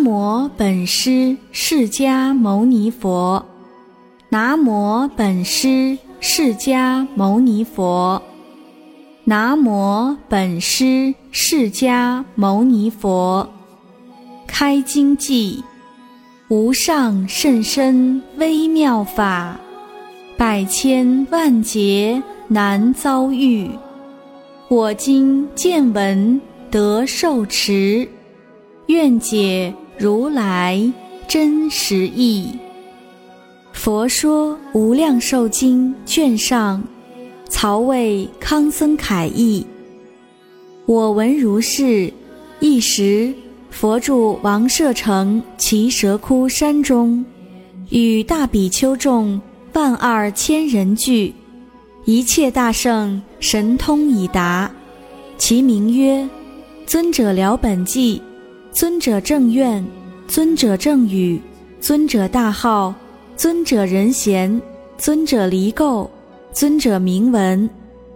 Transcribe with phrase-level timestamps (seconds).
[0.00, 3.44] 南无本师释迦牟尼佛。
[4.30, 8.22] 南无本师释迦牟尼佛。
[9.24, 13.46] 南无本师释迦牟尼佛。
[14.46, 15.62] 开经偈：
[16.48, 19.60] 无上甚深微妙法，
[20.38, 23.70] 百千万劫难遭遇。
[24.68, 26.40] 我今见闻
[26.70, 28.08] 得受持。
[28.86, 30.90] 愿解如来
[31.28, 32.48] 真实义。
[33.74, 36.82] 佛说《无量寿经》卷上，
[37.50, 39.66] 曹魏康僧楷译。
[40.86, 42.10] 我闻如是：
[42.60, 43.34] 一时，
[43.68, 47.22] 佛住王舍城奇蛇窟山中，
[47.90, 49.38] 与大比丘众
[49.74, 51.34] 万二千人聚，
[52.06, 54.70] 一切大圣神通已达。
[55.36, 56.26] 其名曰：
[56.86, 58.22] 尊者了本纪。
[58.72, 59.84] 尊者正愿，
[60.28, 61.40] 尊者正语，
[61.80, 62.94] 尊者大号，
[63.36, 64.60] 尊者人贤，
[64.96, 66.08] 尊者离垢，
[66.52, 67.68] 尊者明文，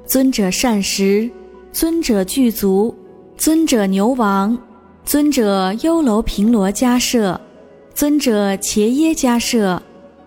[0.07, 1.29] 尊者善食，
[1.73, 2.95] 尊者具足，
[3.37, 4.57] 尊者牛王，
[5.05, 7.41] 尊者优楼频罗迦舍，
[7.93, 9.83] 尊者伽耶迦舍，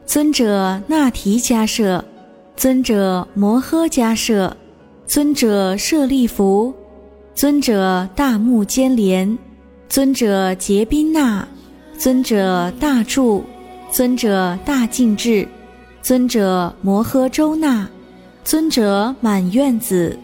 [0.06, 2.04] 尊者那提迦舍，
[2.58, 4.56] 尊者摩诃迦舍，
[5.06, 6.74] 尊者舍利弗，
[7.34, 9.38] 尊者大目犍连。
[9.90, 11.48] 尊者结宾那，
[11.98, 13.44] 尊者大住，
[13.90, 15.48] 尊者大净智，
[16.02, 17.88] 尊者摩诃周那，
[18.44, 20.18] 尊者满院子，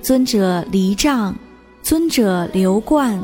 [0.00, 1.34] 尊者离障，
[1.82, 3.20] 尊者流冠，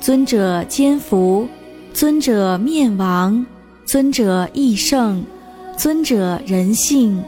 [0.00, 1.46] 尊者坚福，
[1.92, 3.44] 尊者面王，
[3.84, 5.22] 尊者义圣，
[5.76, 7.22] 尊者仁性，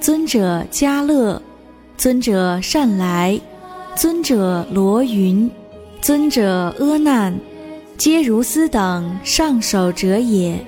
[0.00, 1.40] 尊者家乐，
[1.98, 3.38] 尊者善来，
[3.94, 5.48] 尊者罗云，
[6.00, 7.38] 尊者阿难。
[7.98, 10.64] 皆如斯等上首者也，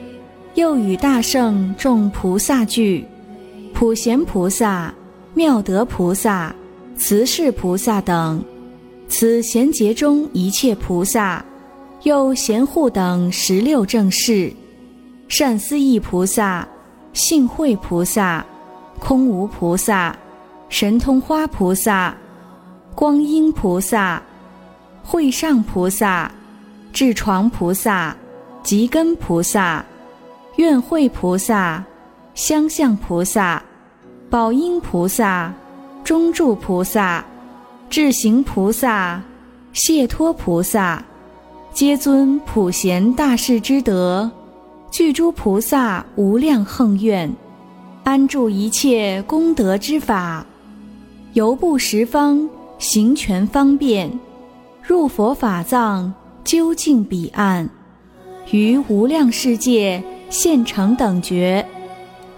[0.56, 3.06] 又与大圣众菩萨聚，
[3.72, 4.92] 普贤菩萨、
[5.32, 6.52] 妙德菩萨、
[6.96, 8.44] 慈氏菩萨等，
[9.06, 11.44] 此贤劫中一切菩萨，
[12.02, 14.52] 又贤护等十六正士，
[15.28, 16.66] 善思意菩萨、
[17.12, 18.44] 性慧菩萨、
[18.98, 20.18] 空无菩萨、
[20.68, 22.12] 神通花菩萨、
[22.92, 24.20] 光阴菩萨、
[25.04, 26.28] 会上菩萨。
[26.92, 28.16] 智床菩萨、
[28.62, 29.84] 吉根菩萨、
[30.56, 31.84] 愿慧菩萨、
[32.34, 33.62] 相向菩萨、
[34.28, 35.52] 宝音菩萨、
[36.02, 37.24] 中住菩萨、
[37.88, 39.22] 智行菩萨、
[39.72, 41.02] 谢脱菩萨，
[41.72, 44.30] 皆尊普贤大士之德，
[44.90, 47.32] 具诸菩萨无量恒愿，
[48.02, 50.44] 安住一切功德之法，
[51.34, 54.10] 游步十方行权方便，
[54.82, 56.12] 入佛法藏。
[56.44, 57.68] 究竟彼岸，
[58.50, 61.64] 于无量世界现成等觉，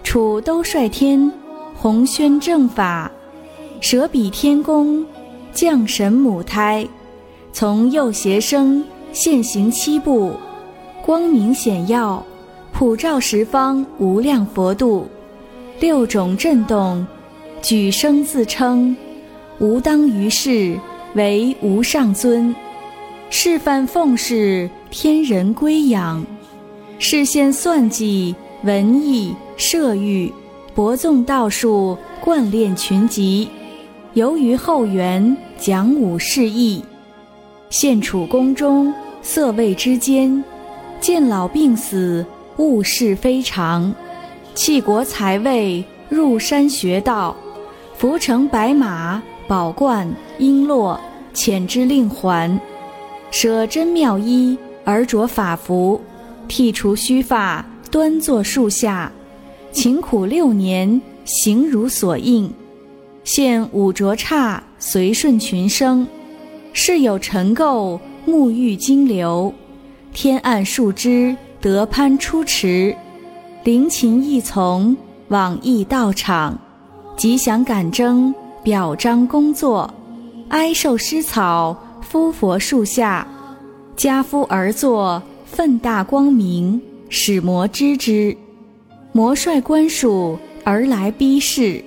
[0.03, 1.31] 处都率天，
[1.75, 3.11] 弘宣正法，
[3.79, 5.05] 舍彼天宫，
[5.53, 6.87] 降神母胎，
[7.51, 10.33] 从右胁生现行七步，
[11.05, 12.23] 光明显耀，
[12.71, 15.07] 普照十方无量佛度，
[15.79, 17.05] 六种震动，
[17.61, 18.95] 举声自称，
[19.59, 20.77] 吾当于世
[21.15, 22.53] 为无上尊。
[23.29, 26.25] 示范奉事天人归养，
[26.99, 30.31] 事现算计文艺射御，
[30.75, 33.49] 博纵道术贯练群集，
[34.13, 36.83] 由于后园讲武示义，
[37.69, 40.43] 现处宫中色位之间，
[40.99, 42.25] 见老病死
[42.57, 43.93] 物事非常，
[44.53, 47.35] 弃国财位入山学道，
[47.97, 50.07] 伏乘白马宝冠
[50.39, 50.97] 璎珞
[51.33, 52.59] 遣之令还。
[53.33, 55.99] 舍真妙衣而着法服，
[56.47, 59.11] 剃除须发，端坐树下，
[59.71, 62.53] 勤苦六年，行如所应。
[63.23, 66.07] 现五浊刹，随顺群生。
[66.73, 69.51] 世有尘垢，沐浴金流。
[70.13, 72.95] 天暗树枝，得攀出池。
[73.63, 74.95] 灵禽异从，
[75.29, 76.55] 往诣道场。
[77.17, 78.31] 吉祥感征，
[78.61, 79.91] 表彰工作。
[80.49, 81.75] 哀受施草。
[82.03, 83.27] 夫佛树下，
[83.95, 86.79] 家夫而坐，奋大光明，
[87.09, 88.35] 使魔知之。
[89.11, 91.83] 魔率官属而来逼视，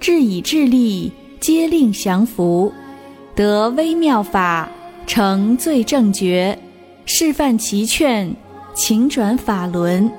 [0.00, 2.72] 智以智力，皆令降服。
[3.34, 4.68] 得微妙法，
[5.06, 6.58] 成最正觉，
[7.04, 8.34] 示范其劝，
[8.74, 10.10] 请转法轮，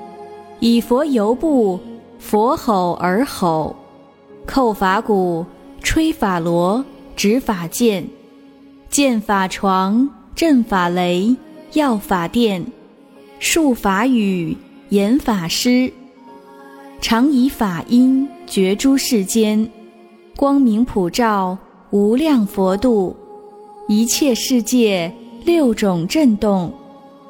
[0.60, 1.80] 以佛游步，
[2.18, 3.74] 佛吼而吼，
[4.46, 5.44] 叩法鼓，
[5.82, 6.84] 吹法螺，
[7.16, 8.06] 执法剑。
[8.88, 11.34] 剑法床，阵法雷，
[11.72, 12.64] 药法殿，
[13.38, 14.56] 术法语，
[14.88, 15.92] 言法师，
[17.00, 19.68] 常以法音觉诸世间，
[20.36, 21.58] 光明普照，
[21.90, 23.14] 无量佛度，
[23.88, 25.12] 一切世界
[25.44, 26.72] 六种震动，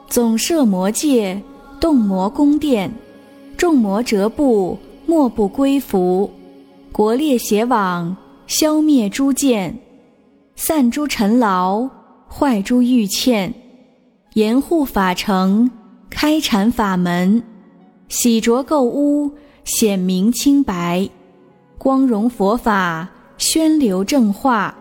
[0.08, 1.40] 总摄魔界，
[1.80, 2.92] 动魔宫殿，
[3.56, 6.30] 众魔折布，莫不归服，
[6.92, 8.16] 国列邪网，
[8.46, 9.76] 消灭诸见，
[10.58, 11.86] 散诸尘劳，
[12.26, 13.52] 坏诸欲欠，
[14.32, 15.70] 严护法城。
[16.08, 17.42] 开禅法门，
[18.08, 19.30] 洗濯垢污，
[19.64, 21.06] 显明清白，
[21.76, 23.06] 光荣佛法，
[23.36, 24.74] 宣流正化，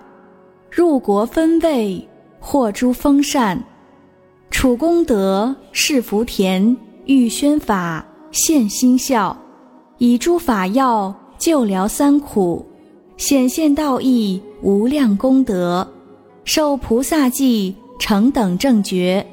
[0.72, 2.08] 入国分位，
[2.40, 3.62] 获诸丰善，
[4.50, 9.36] 处功德，是福田，欲宣法，现心孝，
[9.98, 12.66] 以诸法药救疗三苦，
[13.18, 15.88] 显现道义，无量功德，
[16.44, 19.24] 受菩萨记，成等正觉，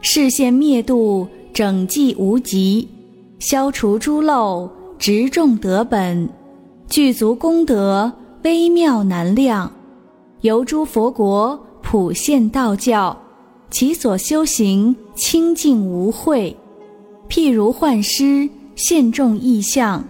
[0.00, 1.26] 示现灭度。
[1.52, 2.86] 整济无极，
[3.40, 6.28] 消除诸漏，植众德本，
[6.88, 8.12] 具足功德，
[8.44, 9.68] 微妙难量。
[10.42, 13.18] 由诸佛国，普现道教，
[13.72, 16.54] 其所修行清净无秽。
[17.28, 20.04] 譬如幻师现众异象，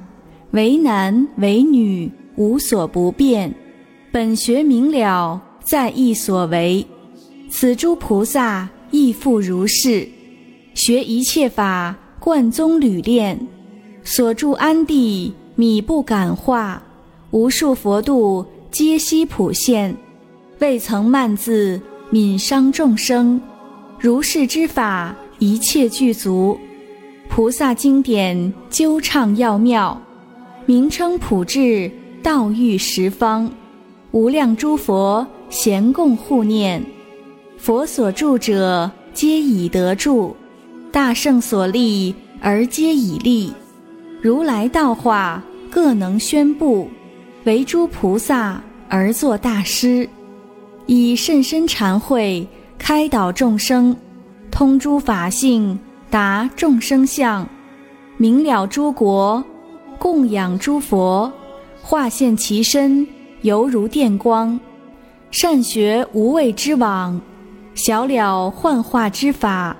[0.51, 3.55] 为男为女，无所不变。
[4.11, 6.85] 本学明了，在意所为。
[7.51, 10.09] 此诸菩萨亦复如是。
[10.75, 13.39] 学一切法，贯宗履练，
[14.05, 16.83] 所住安地，米不感化。
[17.33, 19.95] 无数佛度，皆悉普现，
[20.61, 21.81] 未曾慢字，
[22.11, 23.39] 悯伤众生。
[23.99, 26.59] 如是之法，一切具足。
[27.29, 30.01] 菩萨经典，究畅要妙，
[30.65, 31.91] 名称普至，
[32.23, 33.51] 道誉十方。
[34.19, 36.85] 无量诸佛咸共护念，
[37.57, 40.35] 佛所住者，皆已得住。
[40.91, 43.53] 大圣所立而皆以立，
[44.21, 46.91] 如来道化各能宣布，
[47.45, 50.09] 为诸菩萨而作大师，
[50.87, 52.45] 以甚深禅慧
[52.77, 53.95] 开导众生，
[54.51, 55.79] 通诸法性，
[56.11, 57.49] 达众生相，
[58.17, 59.45] 明了诸国，
[59.97, 61.33] 供养诸佛，
[61.81, 63.07] 化现其身，
[63.43, 64.59] 犹如电光，
[65.31, 67.21] 善学无畏之网，
[67.75, 69.77] 晓了幻化之法。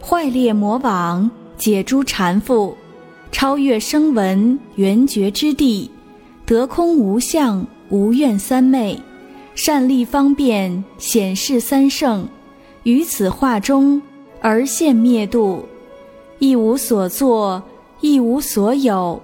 [0.00, 2.72] 坏裂魔网，解诸缠缚，
[3.32, 5.90] 超越声闻缘觉之地，
[6.46, 9.00] 得空无相无愿三昧，
[9.54, 12.28] 善利方便显示三圣，
[12.84, 14.00] 于此化中
[14.40, 15.64] 而现灭度，
[16.38, 17.62] 亦无所作，
[18.00, 19.20] 亦无所有，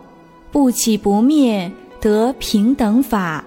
[0.51, 1.71] 不起不灭，
[2.01, 3.45] 得平等法，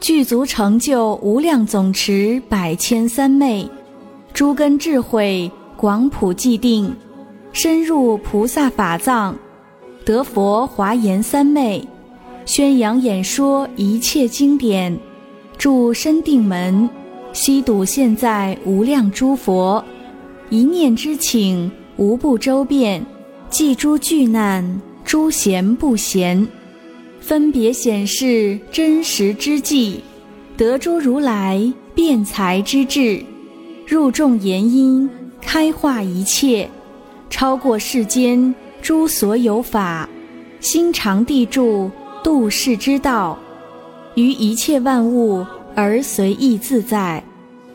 [0.00, 3.68] 具足成就无量总持百千三昧，
[4.32, 5.50] 诸根智慧。
[5.76, 6.92] 广普既定，
[7.52, 9.32] 深入菩萨法藏，
[10.04, 11.86] 得佛华严三昧，
[12.44, 14.98] 宣扬演说一切经典，
[15.56, 16.90] 住深定门，
[17.32, 19.84] 悉睹现在无量诸佛，
[20.50, 23.06] 一念之请无不周遍，
[23.48, 26.44] 济诸巨难，诸贤不贤，
[27.28, 30.00] 分别显示真实之际，
[30.56, 33.22] 得诸如来辩才之智，
[33.86, 35.06] 入众言音。
[35.42, 36.66] 开化一切，
[37.28, 40.08] 超过世间诸所有法，
[40.60, 41.90] 心常地住
[42.24, 43.38] 度世之道，
[44.14, 45.44] 于一切万物
[45.74, 47.22] 而随意自在，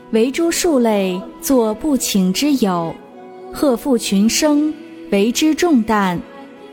[0.09, 2.91] 为诸数类作不请之友，
[3.53, 4.73] 贺负群生
[5.11, 6.19] 为之重担，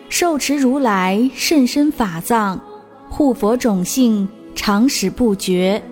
[0.09, 2.59] 受持如来甚深法藏，
[3.11, 5.83] 护佛种性常使不绝，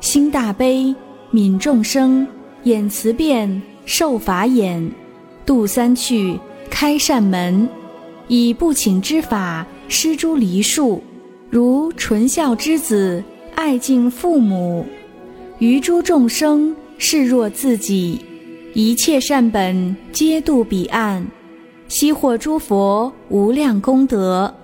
[0.00, 0.92] 心大悲
[1.32, 2.26] 悯众生，
[2.64, 3.62] 眼慈变。
[3.86, 4.90] 受法眼，
[5.44, 6.40] 度三趣，
[6.70, 7.68] 开善门，
[8.28, 11.02] 以不请之法施诸梨树，
[11.50, 13.22] 如纯孝之子
[13.54, 14.86] 爱敬父母，
[15.58, 18.18] 于诸众生视若自己，
[18.72, 21.26] 一切善本皆度彼岸，
[21.86, 24.54] 悉获诸佛无量功德，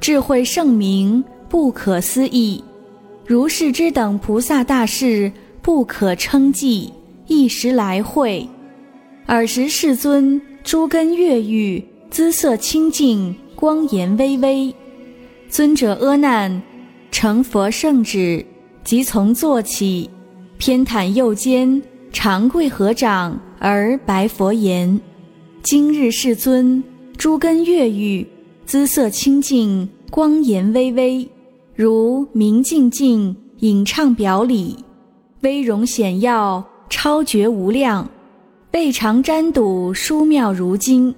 [0.00, 2.62] 智慧圣明不可思议，
[3.24, 6.92] 如是之等菩萨大士不可称计，
[7.26, 8.48] 一时来会。
[9.26, 14.74] 尔时世尊诸根悦欲，姿色清净，光颜巍巍。
[15.48, 16.62] 尊者阿难，
[17.10, 18.44] 成佛圣旨，
[18.84, 20.10] 即从坐起，
[20.58, 25.00] 偏袒右肩，长跪合掌而白佛言：
[25.62, 26.82] 今日世尊
[27.16, 28.26] 诸根悦欲，
[28.64, 31.28] 姿色清净，光颜巍巍，
[31.76, 34.74] 如明镜净，影唱表里，
[35.42, 38.08] 威容显耀，超绝无量。
[38.70, 41.14] 背常瞻睹殊妙如金，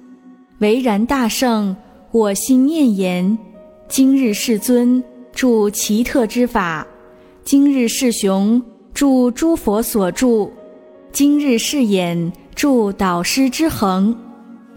[0.58, 1.76] 唯然大圣，
[2.10, 3.38] 我心念言：
[3.86, 5.00] 今日世尊
[5.32, 6.84] 著奇特之法，
[7.44, 8.60] 今日世雄
[8.92, 10.50] 著诸佛所著，
[11.12, 14.12] 今日世眼著导师之恒，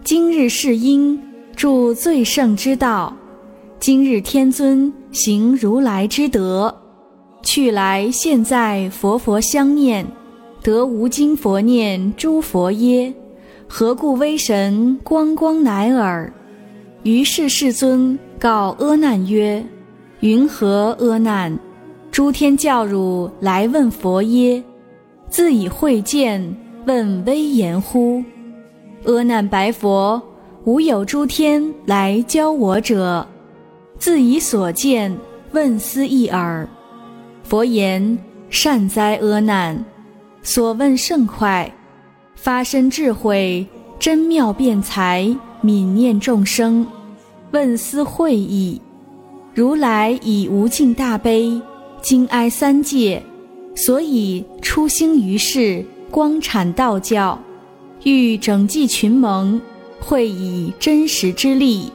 [0.04, 1.20] 今日世音
[1.56, 3.12] 著最胜之道，
[3.80, 6.74] 今日天尊行如来之德，
[7.42, 10.06] 去来现在佛佛相念，
[10.62, 13.12] 得无今佛念诸佛耶？
[13.68, 16.32] 何故威神光光乃尔？
[17.02, 19.62] 于是世尊告阿难曰
[20.20, 21.58] ：“云何阿难？
[22.10, 24.62] 诸天教汝来问佛耶？
[25.28, 28.22] 自以慧见问威严乎？”
[29.04, 30.22] 阿难白佛
[30.64, 33.26] ：“无有诸天来教我者，
[34.02, 35.16] 自以所见
[35.52, 36.68] 问思义耳。”
[37.48, 38.18] 佛言
[38.50, 39.84] ：“善哉，阿难！
[40.42, 41.72] 所问甚快。”
[42.34, 43.64] 发身智慧，
[44.00, 45.24] 真妙辩才，
[45.62, 46.84] 悯念众生，
[47.52, 48.80] 问思会意。
[49.54, 51.62] 如来以无尽大悲，
[52.00, 53.22] 经哀三界，
[53.76, 57.38] 所以出兴于世，光阐道教，
[58.02, 59.60] 欲整济群蒙，
[60.00, 61.92] 会以真实之力，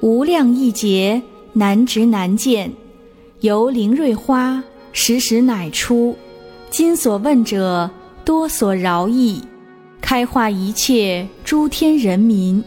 [0.00, 1.20] 无量亿劫
[1.56, 2.70] 难值难见，
[3.40, 6.16] 由灵瑞花时时乃出。
[6.68, 7.88] 今所问者，
[8.24, 9.40] 多所饶益。
[10.00, 12.62] 开化一切诸天人民，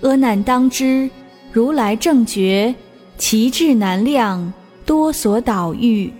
[0.00, 1.08] 阿难当知，
[1.52, 2.74] 如来正觉，
[3.18, 4.52] 其智难量，
[4.86, 6.10] 多所导欲，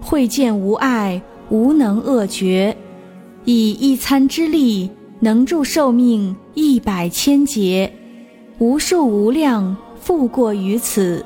[0.00, 2.74] 会见无碍，无能恶绝，
[3.44, 4.88] 以一餐之力，
[5.18, 7.92] 能助寿命一百千劫，
[8.58, 11.22] 无数无量复过于此，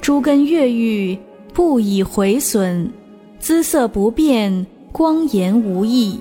[0.00, 1.18] 诸根越狱
[1.52, 2.90] 不以毁损，
[3.38, 6.18] 姿色不变，光颜无异。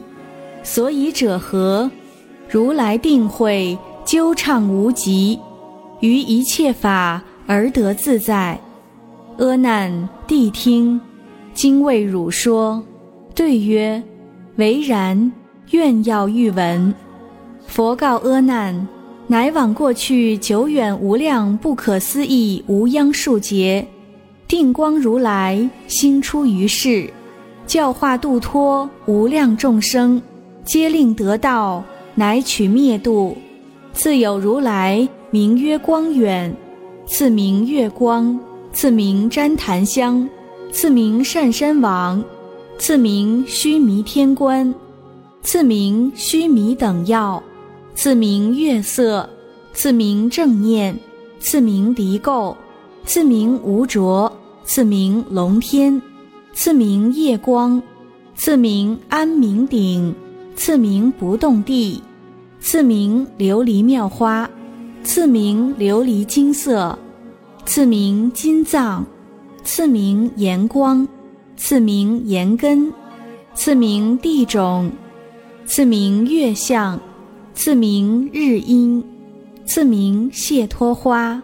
[0.63, 1.89] 所以者何？
[2.50, 5.39] 如来定慧究畅无极，
[6.01, 8.59] 于一切法而得自在。
[9.38, 11.00] 阿难，谛听，
[11.53, 12.83] 今为汝说。
[13.33, 14.03] 对曰：
[14.57, 15.31] 唯然，
[15.71, 16.93] 愿要欲闻。
[17.65, 18.88] 佛告阿难：
[19.31, 23.86] 乃往过去久远无量不可思议无央数劫，
[24.48, 27.07] 定光如来心出于世，
[27.67, 30.19] 教化度脱无量众生。
[30.65, 31.83] 皆令得道，
[32.15, 33.38] 乃取灭度。
[33.93, 36.51] 自有如来名曰光远，
[37.05, 38.39] 次名月光，
[38.74, 40.27] 次名旃檀香，
[40.71, 42.24] 次名善身王，
[42.79, 44.74] 次名须弥天官，
[45.43, 47.41] 次名须弥等药，
[48.01, 49.29] 赐名月色，
[49.74, 50.98] 赐名正念，
[51.41, 52.56] 赐名离垢，
[53.03, 54.32] 赐名无着，
[54.63, 56.01] 赐名龙天，
[56.53, 57.84] 赐名夜光，
[58.36, 60.15] 赐名安明顶。
[60.56, 62.01] 赐名不动地，
[62.62, 64.50] 赐名琉璃妙花，
[65.03, 66.98] 赐名琉璃金色，
[67.65, 69.06] 赐名金藏，
[69.65, 71.06] 赐名炎光，
[71.58, 72.94] 赐名炎根，
[73.53, 74.89] 赐名地种，
[75.65, 76.98] 赐名月相，
[77.61, 79.03] 赐名日阴，
[79.65, 81.43] 赐名谢脱花，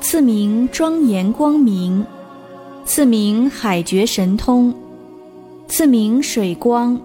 [0.00, 2.04] 赐名庄严光明，
[2.84, 4.74] 赐名海觉神通，
[5.68, 7.00] 赐名水光。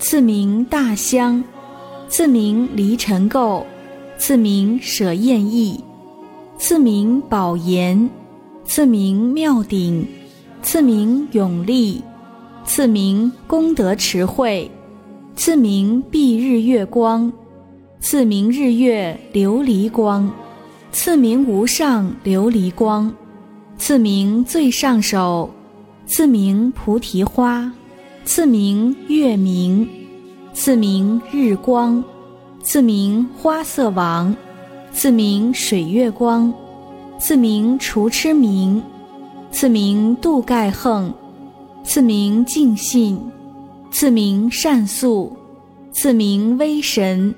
[0.00, 1.44] 赐名大香，
[2.08, 3.62] 赐名离尘垢，
[4.18, 5.78] 赐名舍厌意，
[6.58, 8.10] 赐名宝岩，
[8.64, 10.04] 赐名妙顶，
[10.62, 12.02] 赐名永利，
[12.64, 14.68] 赐名功德池慧，
[15.36, 17.32] 赐名蔽日月光，
[18.00, 20.32] 赐名日月琉璃光，
[20.92, 23.12] 赐名无上琉璃光，
[23.76, 25.50] 赐名最上首，
[26.06, 27.70] 赐名菩提花。
[28.24, 29.88] 赐名月明，
[30.52, 32.04] 赐名日光，
[32.62, 34.36] 赐名花色王，
[34.92, 36.52] 赐名水月光，
[37.18, 38.82] 赐名除痴明，
[39.50, 41.10] 赐名度盖横，
[41.82, 43.18] 赐名净信，
[43.90, 45.34] 赐名善素，
[45.90, 47.34] 赐名威神，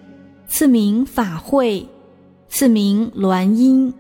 [0.53, 1.87] 赐名法会，
[2.49, 3.95] 赐名鸾音，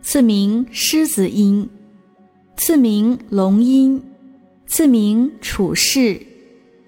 [0.00, 1.68] 赐名狮子音，
[2.56, 4.00] 赐名龙音，
[4.64, 6.22] 赐名处世。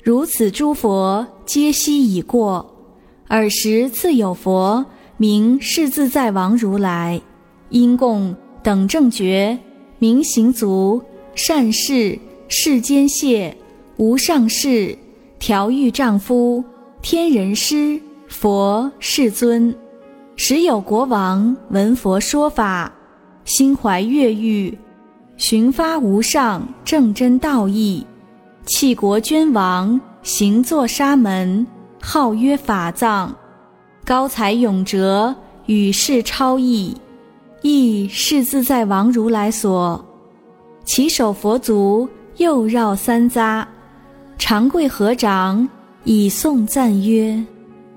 [0.05, 2.73] 如此诸佛皆悉已过，
[3.27, 4.87] 尔时自有佛
[5.17, 7.21] 名世自在王如来，
[7.69, 9.59] 因供等正觉
[9.99, 11.03] 明行足
[11.35, 13.55] 善事世间谢
[13.97, 14.97] 无上士
[15.41, 16.63] 调御丈夫
[17.03, 18.01] 天人师
[18.31, 19.75] 佛世尊，
[20.37, 22.91] 时有国王闻佛说法，
[23.45, 24.79] 心怀悦欲，
[25.37, 28.07] 寻发无上正真道义。
[28.65, 31.67] 弃国捐王，行作沙门，
[32.01, 33.35] 号曰法藏。
[34.05, 35.35] 高才永哲，
[35.67, 36.97] 与世超异，
[37.63, 40.03] 亦是自在王如来所。
[40.85, 43.67] 其手佛足又绕三匝，
[44.39, 45.69] 长跪合掌
[46.05, 47.45] 以颂赞曰：“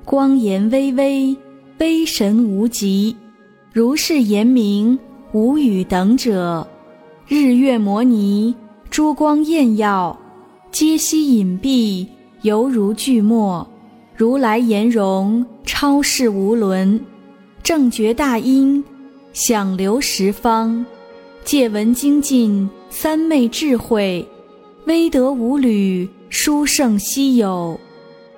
[0.06, 1.36] 光颜巍巍，
[1.80, 3.16] 威神无极，
[3.72, 4.98] 如是言明，
[5.32, 6.68] 无与等者。
[7.28, 8.54] 日月摩尼，
[8.90, 10.18] 珠光艳耀，
[10.72, 12.06] 皆悉隐蔽，
[12.42, 13.66] 犹如巨墨。
[14.16, 17.00] 如来颜容，超世无伦。
[17.64, 18.84] 正觉大音，
[19.32, 20.86] 响流十方，
[21.44, 24.24] 借闻精进。”三昧智慧，
[24.86, 27.76] 威德无侣，殊胜稀有；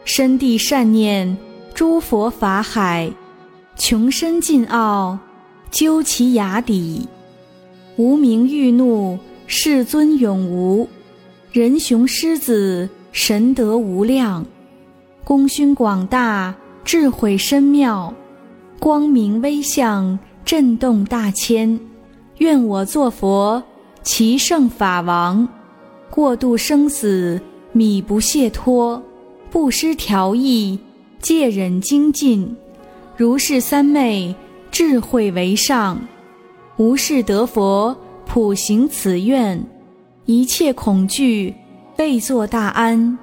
[0.05, 1.37] 深地善念，
[1.75, 3.11] 诸佛法海，
[3.75, 5.19] 穷深尽奥，
[5.69, 7.05] 究其崖底。
[7.97, 10.87] 无名欲怒，世尊永无；
[11.51, 14.45] 人雄狮子，神德无量。
[15.25, 16.55] 功勋广大，
[16.85, 18.13] 智慧深妙，
[18.79, 21.77] 光明威相，震动大千。
[22.37, 23.61] 愿我作佛。
[24.01, 25.45] 其圣法王，
[26.09, 27.41] 过度生死，
[27.73, 29.03] 米不懈脱，
[29.51, 30.79] 不失调意，
[31.25, 32.55] 戒忍精进，
[33.17, 34.35] 如是三昧，
[34.69, 35.99] 智慧为上，
[36.77, 39.65] 无事得佛，普行此愿，
[40.25, 41.51] 一切恐惧，
[41.95, 43.17] 备作大安，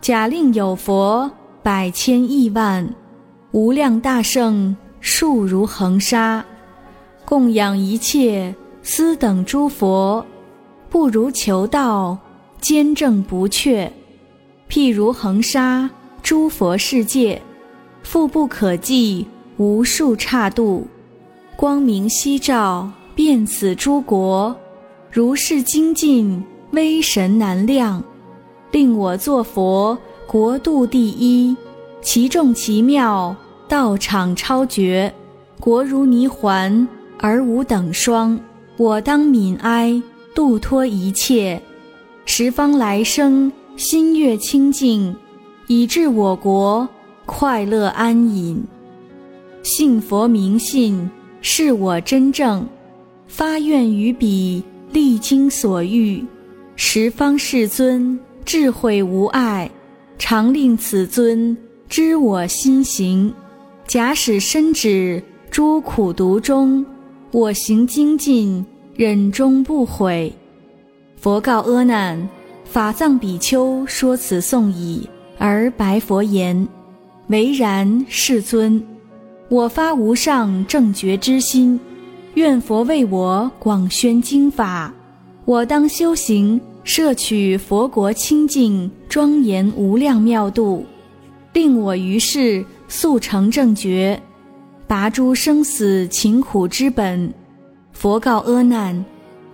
[0.00, 1.30] 假令有佛
[1.62, 2.92] 百千亿万，
[3.52, 6.44] 无量大圣，数如恒沙，
[7.24, 8.52] 供养一切。
[8.82, 10.26] 斯等诸佛，
[10.90, 12.18] 不如求道，
[12.60, 13.92] 坚正不却。
[14.68, 15.88] 譬如恒沙
[16.26, 17.40] 诸佛世界，
[18.02, 19.24] 复不可计，
[19.58, 20.84] 无数刹度，
[21.54, 24.52] 光明夕照，遍此诸国。
[25.08, 28.02] 如是精进，威神难量，
[28.72, 31.56] 令我作佛，国度第一，
[32.02, 33.36] 其众奇妙，
[33.68, 35.14] 道场超绝，
[35.60, 36.88] 国如泥环，
[37.20, 38.36] 而无等双。
[38.76, 40.02] 我当悯哀，
[40.34, 41.62] 度脱一切
[42.24, 45.16] 十方来生，心悦清净，
[45.66, 46.88] 以致我国
[47.24, 48.62] 快乐安隐。
[49.62, 52.66] 信佛明信，是我真正
[53.26, 56.24] 发愿于彼，历经所欲，
[56.76, 59.70] 十方世尊智慧无碍，
[60.18, 61.56] 常令此尊
[61.88, 63.32] 知我心行。
[63.86, 66.84] 假使身止诸苦毒中。
[67.32, 70.32] 我行精进，忍终不悔。
[71.16, 72.26] 佛告阿难：
[72.64, 75.06] 法藏比丘说此颂已，
[75.38, 76.66] 而白佛言
[77.28, 78.82] ：“唯然，世尊。
[79.48, 81.78] 我发无上正觉之心，
[82.34, 84.92] 愿佛为我广宣经法。
[85.44, 90.84] 我当修行，摄取佛国清净庄严无量妙度，
[91.52, 94.20] 令我于世速成正觉。”
[94.88, 97.34] 拔诸生死勤苦之本，
[97.92, 99.04] 佛告阿难：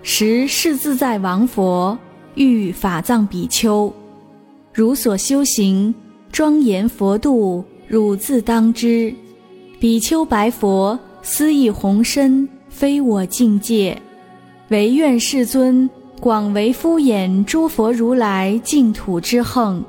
[0.03, 1.97] 实是自在王佛
[2.35, 3.90] 欲法藏比丘，
[4.73, 5.95] 汝所修行
[6.31, 9.15] 庄严佛度，汝自当知。
[9.79, 14.01] 比丘白佛：思意宏深，非我境界，
[14.69, 15.89] 唯愿世尊
[16.21, 19.85] 广为敷衍诸佛如来净土之横。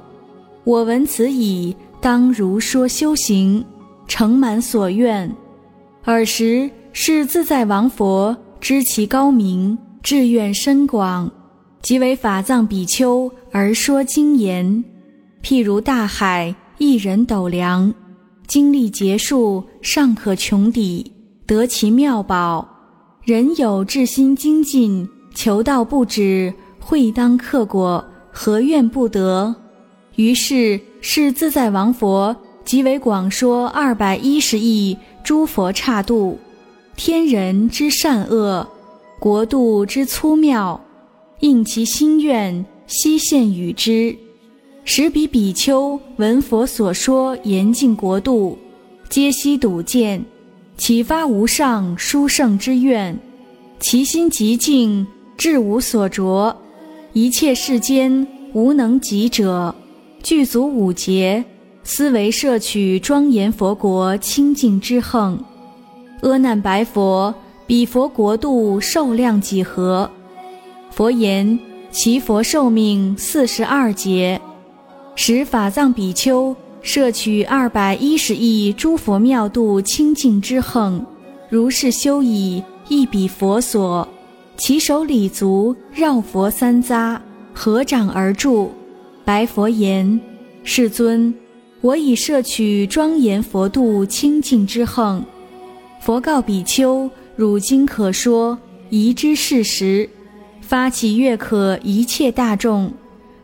[0.63, 3.63] 我闻此已，当如说修行。
[4.05, 5.33] 成满所愿，
[6.03, 11.31] 尔时是自在王佛知其高明，志愿深广，
[11.83, 14.83] 即为法藏比丘而说经言。
[15.43, 17.93] 譬如大海，一人斗量，
[18.47, 21.11] 经历劫数，尚可穷抵，
[21.45, 22.65] 得其妙宝。
[23.25, 29.53] 人有至心精进，求道不止，会当克果，何愿不得？
[30.15, 32.33] 于是是自在王佛。
[32.63, 36.39] 即为广说二百一十亿诸佛刹度，
[36.95, 38.65] 天人之善恶，
[39.19, 40.79] 国度之粗妙，
[41.43, 44.15] 应其心愿，悉现与之。
[44.85, 48.57] 使彼比丘闻佛所说严净国度，
[49.09, 50.23] 皆悉睹见，
[50.77, 53.19] 启发无上殊胜之愿，
[53.77, 56.55] 其心极静，志无所着，
[57.11, 59.75] 一切世间无能及者，
[60.23, 61.43] 具足五劫。
[61.83, 65.37] 思维摄取庄严佛国清净之横，
[66.21, 67.35] 阿难白佛：
[67.67, 70.09] 彼佛国度寿量几何？
[70.95, 71.57] 佛言：
[71.89, 74.39] 其佛寿命四十二劫。
[75.15, 81.03] 使法藏比丘摄取二百一十亿诸佛妙度清净之横，
[81.49, 84.07] 如是修已，亦彼佛所。
[84.55, 87.17] 其手礼足绕佛三匝，
[87.55, 88.71] 合掌而住。
[89.25, 90.21] 白佛言：
[90.63, 91.33] 世尊。
[91.81, 95.25] 我已摄取庄严佛度清净之横，
[95.99, 98.55] 佛告比丘：汝今可说，
[98.91, 100.07] 宜之事实。
[100.65, 102.91] 发起悦可一切大众，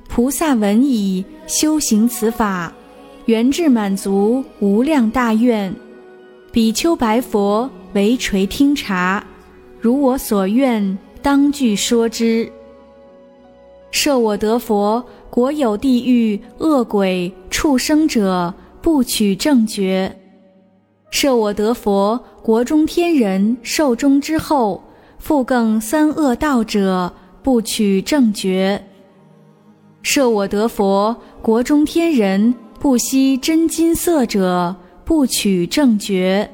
[0.07, 2.73] 菩萨闻已，修行此法，
[3.25, 5.73] 圆至满足无量大愿。
[6.51, 9.23] 比丘白佛，唯垂听察，
[9.79, 12.49] 如我所愿，当具说之。
[13.91, 18.51] 设我得佛，国有地狱恶鬼畜生者，
[18.81, 20.09] 不取正觉；
[21.11, 24.81] 设我得佛，国中天人寿终之后，
[25.19, 27.13] 复更三恶道者。
[27.41, 28.83] 不取正觉，
[30.01, 36.45] 设我得佛国中天人不惜真金色者，不取正觉；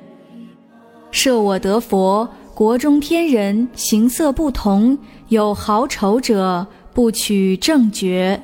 [1.10, 4.98] 设我得佛国中天人形色不同，
[5.30, 8.40] 有好丑者，不取正觉；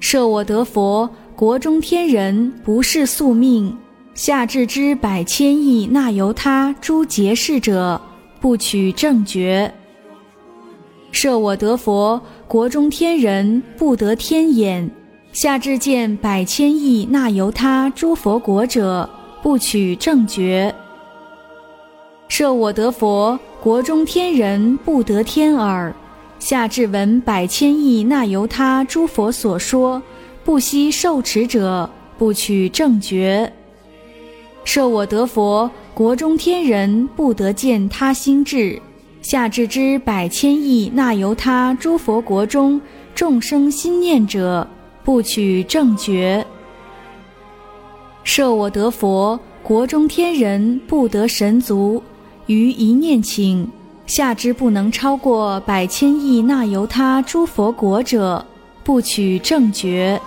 [0.00, 3.74] 设我得佛国中天人不是宿命，
[4.14, 8.00] 下至之百千亿那由他诸劫世者，
[8.40, 9.72] 不取正觉。
[11.12, 14.90] 设我得佛国中天人不得天眼，
[15.32, 19.08] 下至见百千亿那由他诸佛国者，
[19.42, 20.74] 不取正觉。
[22.28, 25.94] 设我得佛国中天人不得天耳，
[26.38, 30.02] 下至闻百千亿那由他诸佛所说，
[30.44, 33.50] 不惜受持者，不取正觉。
[34.64, 38.78] 设我得佛国中天人不得见他心智。
[39.22, 42.78] 下至之百千亿那由他诸佛国中
[43.14, 44.68] 众生心念者，
[45.02, 46.46] 不取正觉。
[48.24, 52.02] 设我得佛国中天人不得神足，
[52.44, 53.66] 于一念请
[54.06, 58.44] 下之不能超过百千亿那由他诸佛国者，
[58.84, 60.20] 不取正觉。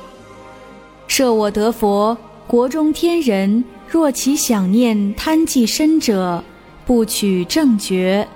[1.06, 6.44] 设我得佛国中天人若其想念贪计身者，
[6.86, 8.28] 不取正觉。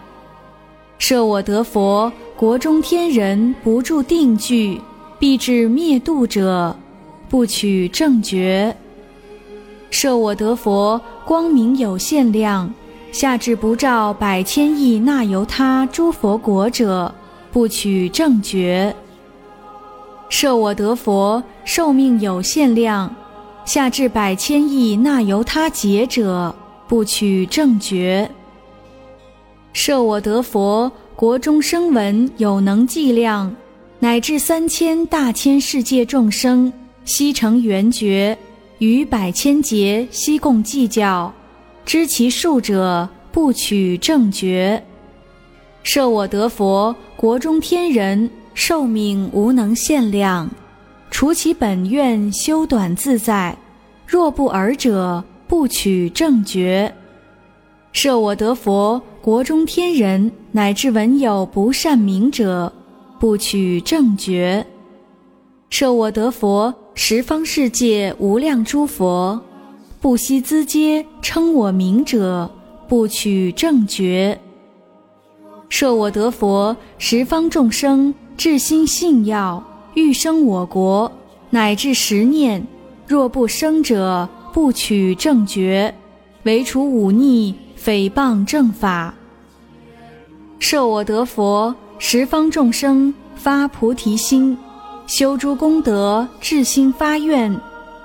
[0.97, 4.81] 设我得佛国中天人不住定聚，
[5.19, 6.75] 必至灭度者，
[7.29, 8.75] 不取正觉。
[9.91, 12.73] 设我得佛光明有限量，
[13.11, 17.13] 下至不照百千亿那由他诸佛国者，
[17.51, 18.95] 不取正觉。
[20.29, 23.15] 设我得佛寿命有限量，
[23.65, 26.53] 下至百千亿那由他劫者，
[26.87, 28.29] 不取正觉。
[29.71, 33.55] 设我得佛国中生闻有能计量，
[33.99, 36.71] 乃至三千大千世界众生
[37.05, 38.37] 悉成圆觉，
[38.79, 41.33] 于百千劫悉共计较，
[41.85, 44.83] 知其数者不取正觉。
[45.83, 50.49] 设我得佛国中天人寿命无能限量，
[51.13, 53.55] 除其本愿修短自在，
[54.07, 56.91] 若不尔者不取正觉。
[57.91, 58.99] 设我得佛。
[59.21, 62.73] 国中天人乃至闻有不善名者，
[63.19, 64.65] 不取正觉。
[65.69, 69.39] 设我得佛十方世界无量诸佛，
[70.01, 72.49] 不惜资阶称我名者，
[72.89, 74.37] 不取正觉。
[75.69, 81.11] 设我得佛十方众生至心信要，欲生我国，
[81.49, 82.65] 乃至十念，
[83.07, 85.93] 若不生者，不取正觉，
[86.43, 87.55] 唯除忤逆。
[87.83, 89.13] 诽谤正法，
[90.57, 94.57] 设我得佛十方众生发菩提心，
[95.05, 97.53] 修诸功德，至心发愿，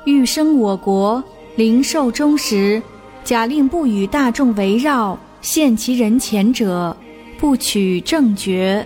[0.05, 1.23] 欲生我国，
[1.55, 2.83] 灵寿终时，
[3.23, 6.97] 假令不与大众围绕，现其人前者，
[7.39, 8.85] 不取正觉。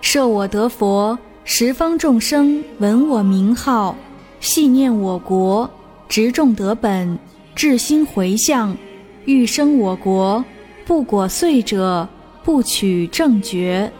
[0.00, 3.94] 设我得佛十方众生闻我名号，
[4.40, 5.68] 系念我国，
[6.08, 7.18] 执众得本，
[7.54, 8.74] 至心回向。
[9.26, 10.42] 欲生我国，
[10.86, 12.08] 不果遂者，
[12.42, 13.92] 不取正觉。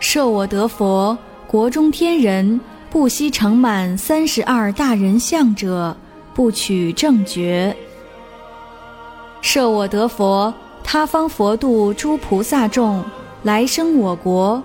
[0.00, 2.58] 设我得佛国中天人
[2.90, 5.94] 不惜成满三十二大人相者，
[6.34, 7.76] 不取正觉。
[9.42, 10.52] 设我得佛
[10.82, 13.04] 他方佛度诸菩萨众
[13.42, 14.62] 来生我国，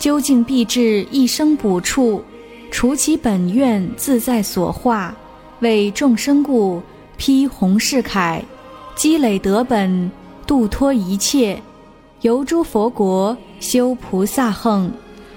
[0.00, 2.24] 究竟必至一生补处，
[2.72, 5.14] 除其本愿自在所化，
[5.60, 6.82] 为众生故。
[7.18, 8.40] 披红饰铠，
[8.96, 10.10] 积累德本，
[10.46, 11.60] 度脱一切，
[12.22, 14.90] 游诸佛国，修菩萨行，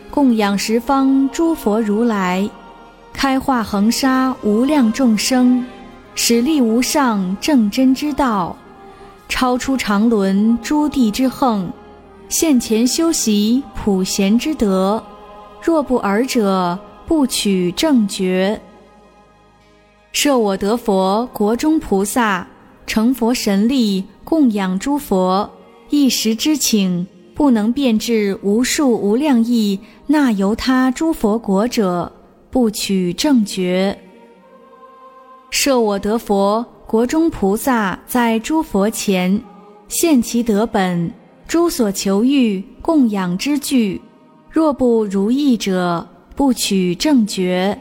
[0.10, 2.50] 供养十方诸佛如来，
[3.12, 5.66] 开化恒沙无量众生，
[6.16, 8.56] 使力无上正真之道，
[9.28, 11.70] 超出常伦诸地之横，
[12.30, 15.04] 现前修习普贤之德，
[15.62, 18.60] 若不尔者，不取正觉。
[20.12, 22.48] 设我得佛国中菩萨，
[22.86, 25.50] 成佛神力，供养诸佛，
[25.90, 32.12] 一时之请，不能变至无数无量亿那由他诸佛国者，
[32.50, 33.98] 不取正觉。
[35.50, 39.40] 设我得佛国中菩萨在诸佛前
[39.88, 41.12] 现其德本，
[41.48, 44.02] 诸所求欲供养之具，
[44.50, 47.78] 若不如意者，不取正觉。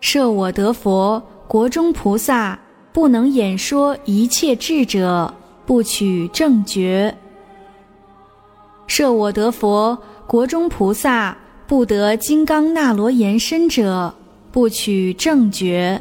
[0.00, 2.58] 设我得佛国中菩萨
[2.92, 5.32] 不能演说一切智者，
[5.66, 7.14] 不取正觉。
[8.86, 14.14] 设我得佛国中菩萨不得金刚那罗延伸者。
[14.50, 15.98] 不取正觉，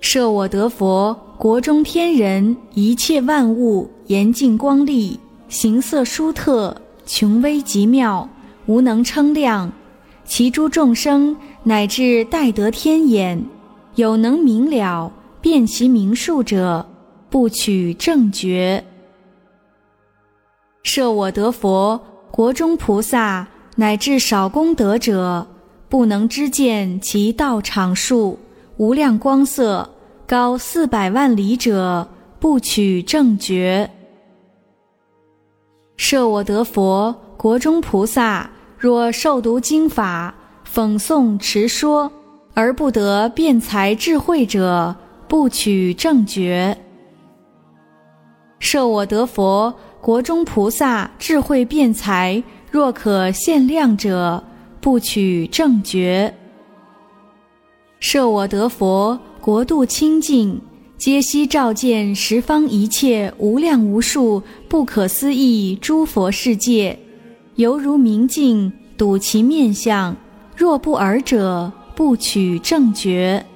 [0.00, 8.26] 设我得佛国中天人一切万物严净光丽，形色殊特，穷微极妙，
[8.64, 9.70] 无能称量。
[10.24, 13.44] 其诸众生乃至待得天眼，
[13.96, 16.88] 有能明了辨其名数者，
[17.28, 18.82] 不取正觉。
[20.82, 23.46] 设我得佛国中菩萨
[23.76, 25.46] 乃至少功德者。
[25.88, 28.36] 不能知见其道场数
[28.76, 29.88] 无量光色
[30.26, 32.08] 高四百万里者，
[32.40, 33.88] 不取正觉。
[35.96, 40.34] 设我得佛国中菩萨，若受读经法，
[40.68, 42.10] 讽诵持说，
[42.54, 44.96] 而不得辩才智慧者，
[45.28, 46.76] 不取正觉。
[48.58, 54.42] 设我得佛国中菩萨智慧辩才，若可限量者。
[54.80, 56.32] 不取正觉，
[57.98, 60.60] 设我得佛国度清净，
[60.98, 66.98] 皆悉照见十方一切无量无数不可思议诸佛世界，
[67.54, 70.16] 犹如明镜睹其面相。
[70.56, 73.46] 若不尔者，不取正觉。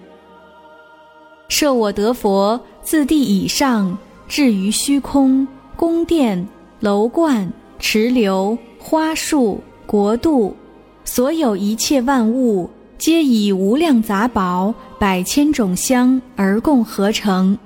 [1.48, 3.98] 设我得佛自地以上
[4.28, 6.46] 至于虚空，宫殿、
[6.78, 10.54] 楼观、池流、花树、国度。
[11.02, 12.70] 所有一切万物，
[13.00, 17.56] 皆以无量杂宝、百千种香而共合成，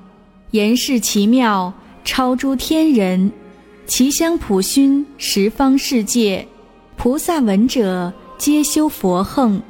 [0.52, 3.32] 言是奇妙，超诸天人。
[3.84, 6.46] 其香普熏十方世界，
[6.96, 9.60] 菩萨闻者皆修佛横。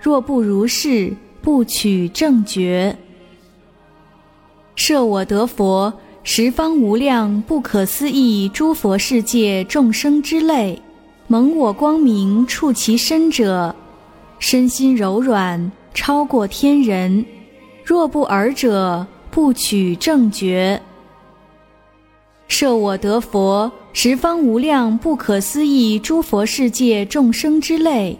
[0.00, 2.96] 若不如是，不取正觉。
[4.76, 10.80] 设我得佛十方无量不可思议诸佛世界众生之类。
[11.26, 13.74] 蒙我光明触其身者，
[14.38, 17.24] 身心柔软，超过天人。
[17.84, 20.80] 若不尔者，不取正觉。
[22.46, 28.18] 设我得佛十方无量不可思议诸佛世界众生之类，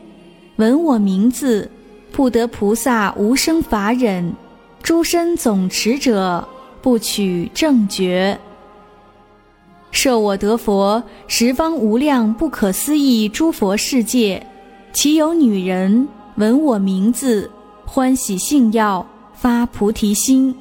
[0.56, 1.70] 闻我名字，
[2.12, 4.34] 不得菩萨无生法忍，
[4.82, 6.46] 诸身总持者，
[6.82, 8.38] 不取正觉。
[9.90, 14.46] 设我得佛十方无量不可思议诸佛世界，
[15.00, 16.08] 其有女人
[16.38, 17.48] 闻我名字，
[17.86, 20.52] 欢喜信要，发菩提心，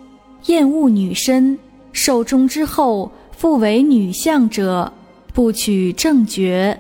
[0.46, 1.58] 厌恶女身，
[1.92, 4.94] 寿终之后复为女相者，
[5.34, 6.80] 不取正觉。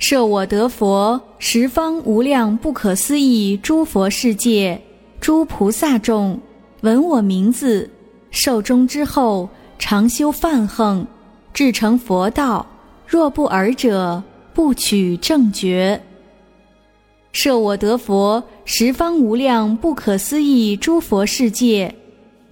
[0.00, 4.82] 设我得佛十方无量不可思议诸佛世界，
[5.20, 6.36] 诸菩萨众
[6.80, 7.88] 闻我名字，
[8.32, 9.48] 寿终之后。
[9.78, 11.06] 常修梵行，
[11.54, 12.66] 至成佛道。
[13.06, 14.20] 若不尔者，
[14.60, 15.98] 不取正觉。
[17.32, 21.94] 设我得佛十方无量不可思议诸佛世界，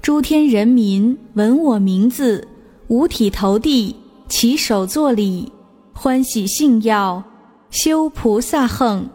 [0.01, 2.49] 诸天人民闻我名字，
[2.87, 3.94] 五体投地，
[4.27, 5.53] 起手作礼，
[5.92, 7.23] 欢喜信要，
[7.68, 9.07] 修菩萨行。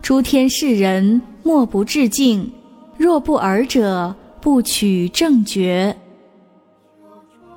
[0.00, 2.48] 诸天世人莫不致敬。
[2.96, 5.96] 若不尔者，不取正觉。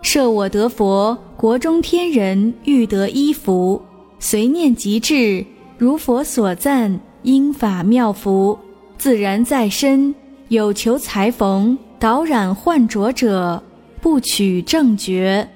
[0.01, 3.79] 设我得佛国中天人欲得衣服，
[4.19, 5.45] 随念即至，
[5.77, 8.57] 如佛所赞因法妙福，
[8.97, 10.13] 自然在身。
[10.49, 13.61] 有求财逢导染换着者，
[14.01, 15.47] 不取正觉。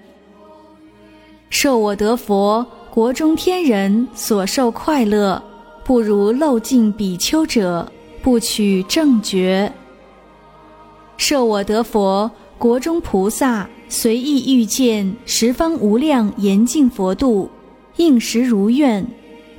[1.49, 5.43] 受我得佛国中天人所受快乐，
[5.83, 9.71] 不如漏尽比丘者，不取正觉。
[11.17, 13.67] 受我得佛国中菩萨。
[13.89, 17.47] 随意遇见十方无量严净佛度，
[17.97, 19.05] 应时如愿，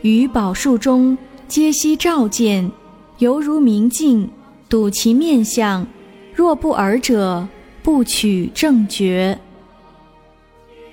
[0.02, 1.16] 于宝树中
[1.46, 2.70] 皆悉照见，
[3.18, 4.28] 犹如明镜，
[4.68, 5.86] 睹其面相。
[6.34, 7.46] 若不尔者，
[7.82, 9.38] 不取正觉。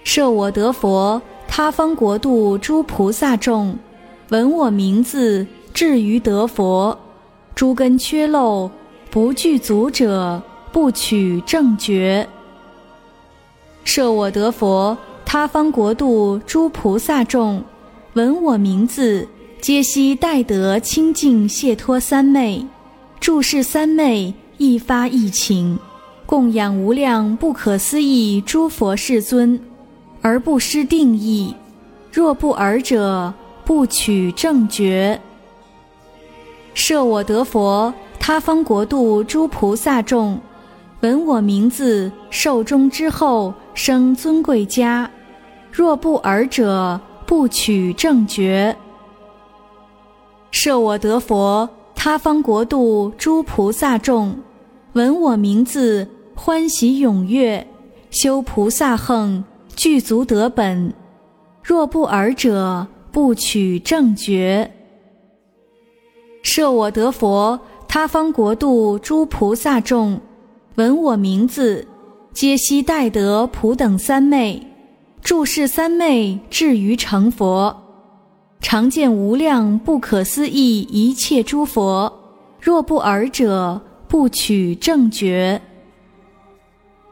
[0.04, 3.76] 设我得佛他方国度诸菩萨众，
[4.30, 6.98] 闻我名字，至于得佛，
[7.56, 8.70] 诸根缺漏
[9.10, 12.28] 不具足者，不取正觉。
[13.84, 14.96] 设我得佛，
[15.32, 17.64] 他方国度诸菩萨众，
[18.16, 19.26] 闻我名字，
[19.62, 22.68] 皆悉待得清净解脱三昧。
[23.18, 25.80] 注释三昧，一发一情，
[26.26, 29.58] 供养无量不可思议诸佛世尊，
[30.22, 31.56] 而不失定义。
[32.12, 35.18] 若不尔者，不取正觉。
[36.74, 40.38] 设我得佛，他方国度诸菩萨众，
[41.00, 45.10] 闻我名字，寿终之后生尊贵家。
[45.72, 48.76] 若不尔者，不取正觉。
[50.52, 54.38] 设我得佛，他方国度诸菩萨众，
[54.94, 57.66] 闻我名字，欢喜踊跃，
[58.10, 59.44] 修菩萨行，
[59.76, 60.94] 具足得本。
[61.64, 64.70] 若不尔者，不取正觉。
[66.44, 67.58] 设我得佛，
[67.88, 70.20] 他方国度诸菩萨众，
[70.76, 71.88] 闻我名字，
[72.34, 74.62] 皆悉待得普等三昧，
[75.22, 77.76] 注释三昧，至于成佛，
[78.60, 82.12] 常见无量不可思议一切诸佛。
[82.60, 85.62] 若不尔者，不取正觉。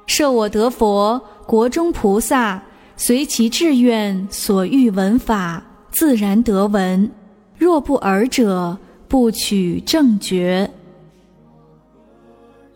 [0.05, 2.61] 设我得佛，国中菩萨
[2.97, 7.09] 随其志愿所欲闻法，自然得闻。
[7.57, 10.69] 若不尔者，不取正觉。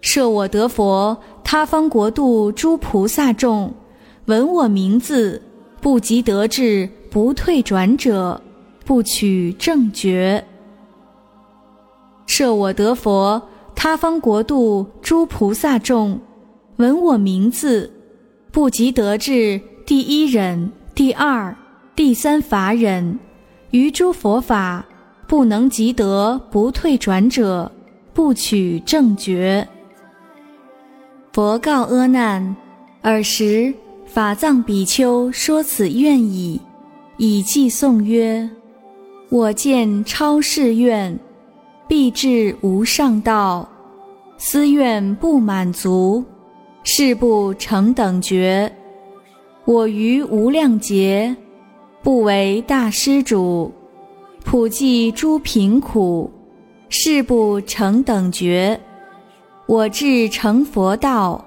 [0.02, 3.74] 设我得佛，他方国度诸菩萨众，
[4.26, 5.42] 闻我名字，
[5.82, 8.42] 不及得志，不退转者，
[8.86, 10.44] 不取正觉。
[12.26, 13.42] 设我得佛，
[13.76, 16.20] 他方国度诸菩萨众，
[16.78, 17.92] 闻我名字，
[18.52, 21.56] 不及得志，第一忍、第二、
[21.96, 23.20] 第三法忍，
[23.72, 24.86] 于诸佛法。
[25.26, 27.72] 不能及得不退转者，
[28.14, 29.68] 不取正觉。
[31.32, 32.56] 佛告阿难：
[33.02, 33.74] 尔时
[34.14, 36.62] 法藏比丘说此愿已，
[37.18, 38.48] 以偈颂曰：
[39.30, 41.18] 我见超世愿，
[41.88, 43.68] 必至无上道。
[44.38, 46.24] 思愿不满足，
[46.84, 48.72] 誓不成等觉。
[49.66, 51.36] 我于无量劫，
[52.04, 53.72] 不为大施主。
[54.46, 56.30] 普济诸贫苦，
[56.88, 58.80] 誓不成等觉。
[59.66, 61.44] 我至成佛道，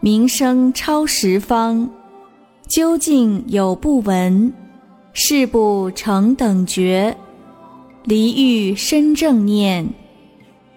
[0.00, 1.88] 名声超十方。
[2.74, 4.50] 究竟有不闻，
[5.12, 7.14] 事不成等觉。
[8.04, 9.86] 离欲身正念，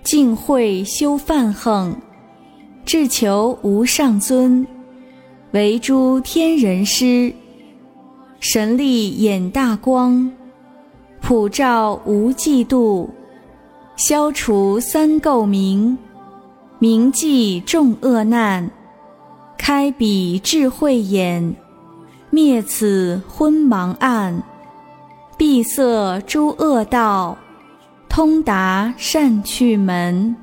[0.04, 1.96] 净慧修梵行，
[2.84, 4.68] 至求无上尊，
[5.52, 7.34] 为诸天人师。
[8.42, 10.30] 神力眼大光。
[11.22, 13.08] 普照无嫉妒，
[13.96, 15.98] 消除三垢名，
[16.78, 18.70] 明记众恶难，
[19.58, 21.56] 开彼智慧眼，
[22.36, 24.44] 灭此昏盲暗，
[25.38, 27.38] 闭塞诸恶道，
[28.10, 30.36] 通达善趣门，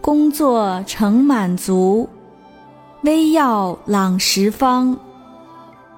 [0.00, 2.08] 工作成满足，
[3.02, 4.96] 微耀朗十方，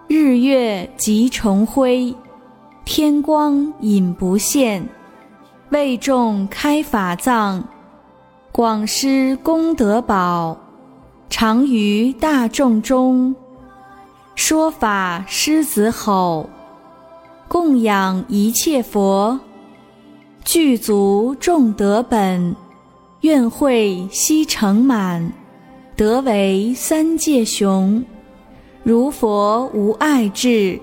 [0.08, 2.16] 日月即重辉。
[2.86, 4.88] 天光隐不现，
[5.68, 7.62] 为众开法藏，
[8.50, 10.56] 广施功德宝，
[11.28, 13.36] 常于大众中
[14.36, 16.48] 说法狮子吼，
[17.48, 19.40] 供养一切佛，
[20.44, 22.54] 具足众德本，
[23.22, 25.32] 愿会悉成满，
[25.96, 28.04] 得为三界雄，
[28.82, 30.78] 如佛无爱智。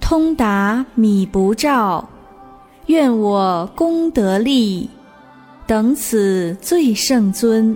[0.00, 2.06] 通达米不照，
[2.86, 4.90] 愿我功德力，
[5.64, 7.74] 等此最胜尊。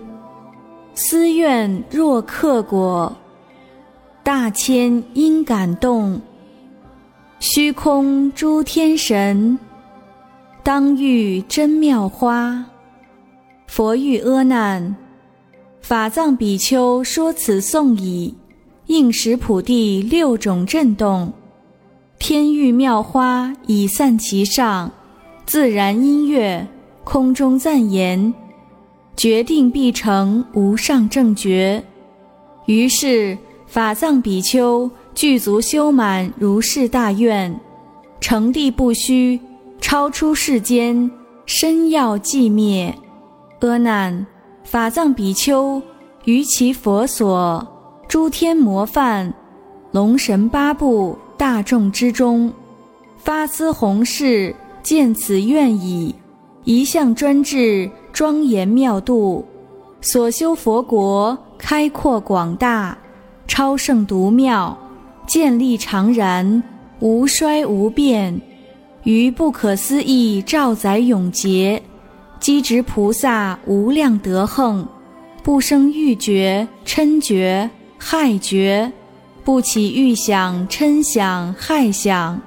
[0.96, 3.16] 思愿若克果，
[4.24, 6.18] 大千因感动。
[7.40, 9.58] 虚空诸天神，
[10.62, 12.64] 当遇真妙花。
[13.66, 14.96] 佛遇阿难，
[15.82, 18.34] 法藏比丘说此颂已，
[18.86, 21.30] 应时普地六种震动。
[22.18, 24.90] 天欲妙花已散其上，
[25.44, 26.66] 自然音乐
[27.04, 28.32] 空中赞言，
[29.18, 31.84] 决定必成无上正觉。
[32.64, 33.36] 于是
[33.74, 37.52] 法藏比丘具足修满如是大愿，
[38.20, 39.40] 成地不虚，
[39.80, 41.10] 超出世间，
[41.44, 42.94] 身要寂灭。
[43.62, 44.24] 阿难，
[44.62, 45.82] 法藏比丘
[46.24, 47.66] 于其佛所，
[48.06, 49.34] 诸天魔梵，
[49.90, 51.18] 龙神八部。
[51.36, 52.52] 大众之中，
[53.18, 54.54] 发思弘誓，
[54.84, 56.14] 见此愿已，
[56.62, 59.44] 一向专制，庄严妙度，
[60.00, 62.96] 所修佛国开阔广大，
[63.46, 64.76] 超胜独妙，
[65.26, 66.62] 建立常然，
[67.00, 68.40] 无衰无变，
[69.04, 71.82] 于不可思议兆载永劫，
[72.40, 74.86] 积植菩萨无量德行，
[75.42, 77.68] 不生欲觉、嗔觉、
[77.98, 78.90] 害觉，
[79.44, 82.40] 不起欲想、嗔想、害想，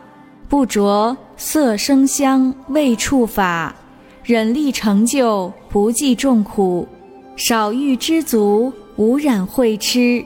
[0.49, 3.75] 不着色声香味触法，
[4.23, 6.87] 忍力成就，不计众苦。
[7.35, 10.25] 少欲知足，无染慧痴；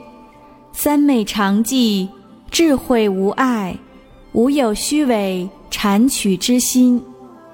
[0.72, 2.08] 三昧常寂，
[2.50, 3.78] 智慧无碍，
[4.32, 7.02] 无有虚伪谄取之心。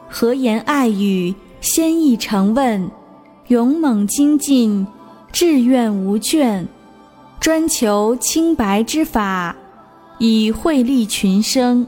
[0.09, 2.91] 和言爱语，先意诚问，
[3.49, 4.87] 勇猛精进，
[5.31, 6.65] 志愿无倦，
[7.41, 9.55] 专求清白之法，
[10.19, 11.87] 以惠利群生。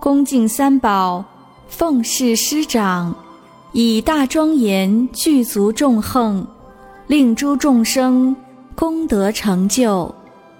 [0.00, 1.24] 恭敬三宝，
[1.68, 3.14] 奉事师长，
[3.72, 6.46] 以大庄严具足众横。
[7.06, 8.34] 令诸众生
[8.74, 10.12] 功德成就，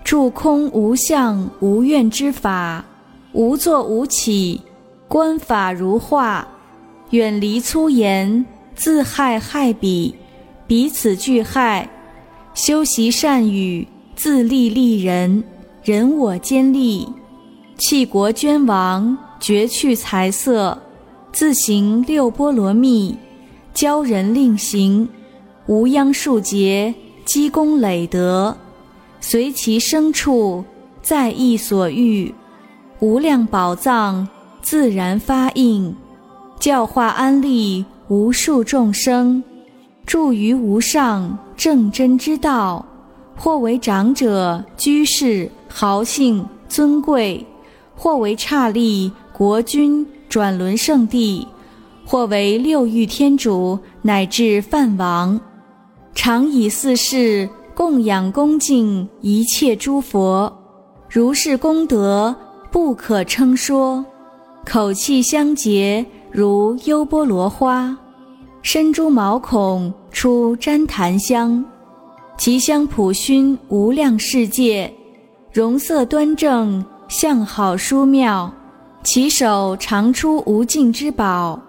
[0.06, 2.84] 住空无相无愿之法，
[3.32, 4.62] 无作无起，
[5.08, 6.46] 观法如画，
[7.10, 8.46] 远离粗言，
[8.76, 10.14] 自害害彼，
[10.64, 11.90] 彼此俱害。
[12.54, 15.42] 修习善语，自利利人，
[15.82, 17.08] 人我兼利，
[17.76, 20.80] 弃国捐王，绝去财色，
[21.32, 23.16] 自行六波罗蜜，
[23.74, 25.08] 教人令行。
[25.66, 26.94] 无央数劫，
[27.24, 28.56] 积功累德，
[29.28, 30.64] 随其生处，
[31.02, 32.32] 在意所欲，
[33.00, 34.28] 无量宝藏
[34.62, 35.92] 自然发应，
[36.60, 39.42] 教化安利无数众生，
[40.06, 42.86] 住于无上正真之道，
[43.34, 47.44] 或为长者、居士、豪姓、尊贵，
[47.96, 51.44] 或为刹利、国君、转轮圣地，
[52.04, 55.40] 或为六欲天主，乃至梵王。
[56.14, 60.50] 常以四事供养恭敬一切诸佛，
[61.10, 62.34] 如是功德
[62.70, 64.02] 不可称说。
[64.64, 67.94] 口气香洁如优波罗花，
[68.62, 71.62] 身诸毛孔出旃檀香，
[72.38, 74.90] 其香普熏无量世界。
[75.52, 78.50] 容色端正，相好殊妙，
[79.04, 81.60] 其手常出无尽之宝，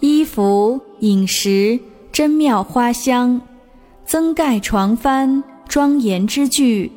[0.00, 1.78] 衣服饮食
[2.10, 3.38] 珍妙花香。
[4.06, 5.40] 增盖床幡，
[5.70, 6.90] 庄严之具，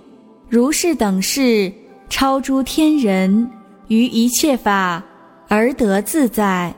[0.50, 1.72] 如是等事，
[2.10, 3.48] 超诸天人，
[3.88, 5.04] 于一切法
[5.48, 6.74] 而得自在。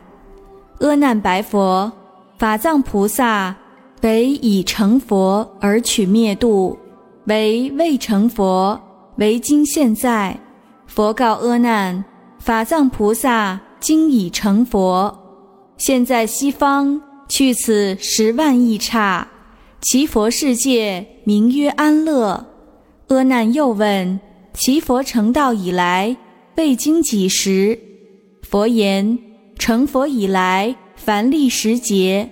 [0.81, 1.89] 阿难白佛：
[2.37, 3.55] 法藏菩萨
[4.01, 6.77] 为已成佛而取灭度，
[7.27, 8.77] 为未成佛，
[9.15, 10.37] 为今现在。
[10.87, 12.03] 佛告阿难：
[12.39, 15.17] 法藏菩萨今已成佛，
[15.77, 19.25] 现在西方去此十万亿刹。
[19.85, 22.43] 其佛世界名曰安乐。
[23.09, 24.19] 阿难又问：
[24.51, 26.17] 其佛成道以来，
[26.55, 27.79] 未经几时？
[28.41, 29.19] 佛言：
[29.59, 32.27] 成佛以来，凡历时节，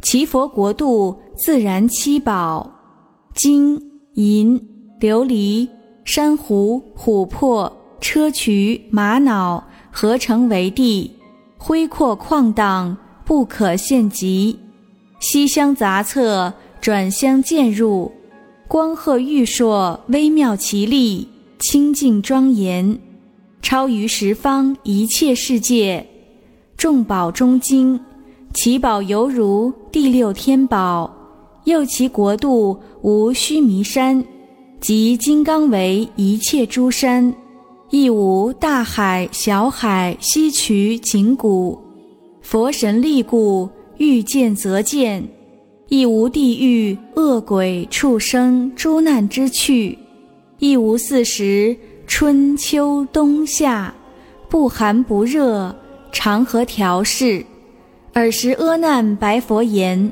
[0.00, 2.72] 其佛国度自然七宝：
[3.34, 3.78] 金
[4.14, 4.58] 银
[4.98, 5.68] 琉璃
[6.06, 11.14] 珊瑚琥珀砗磲玛瑙合成为地，
[11.58, 12.96] 恢阔旷荡，
[13.26, 14.58] 不可限极。
[15.20, 16.54] 西厢杂册。
[16.84, 18.12] 转相渐入，
[18.68, 21.26] 光赫玉烁，微妙奇丽，
[21.58, 23.00] 清净庄严，
[23.62, 26.06] 超于十方一切世界。
[26.76, 27.98] 众宝中精，
[28.52, 31.10] 其宝犹如第六天宝。
[31.64, 34.22] 又其国度无须弥山，
[34.78, 37.34] 即金刚为一切诸山，
[37.88, 41.78] 亦无大海、小海、溪渠、井谷。
[42.42, 45.26] 佛神力故，欲见则见。
[45.88, 49.96] 亦无地狱、恶鬼、畜生、诸难之趣；
[50.58, 51.76] 亦无四时
[52.06, 53.94] 春秋冬夏，
[54.48, 55.74] 不寒不热，
[56.10, 57.44] 常和调适。
[58.14, 60.10] 尔时阿难白佛言：“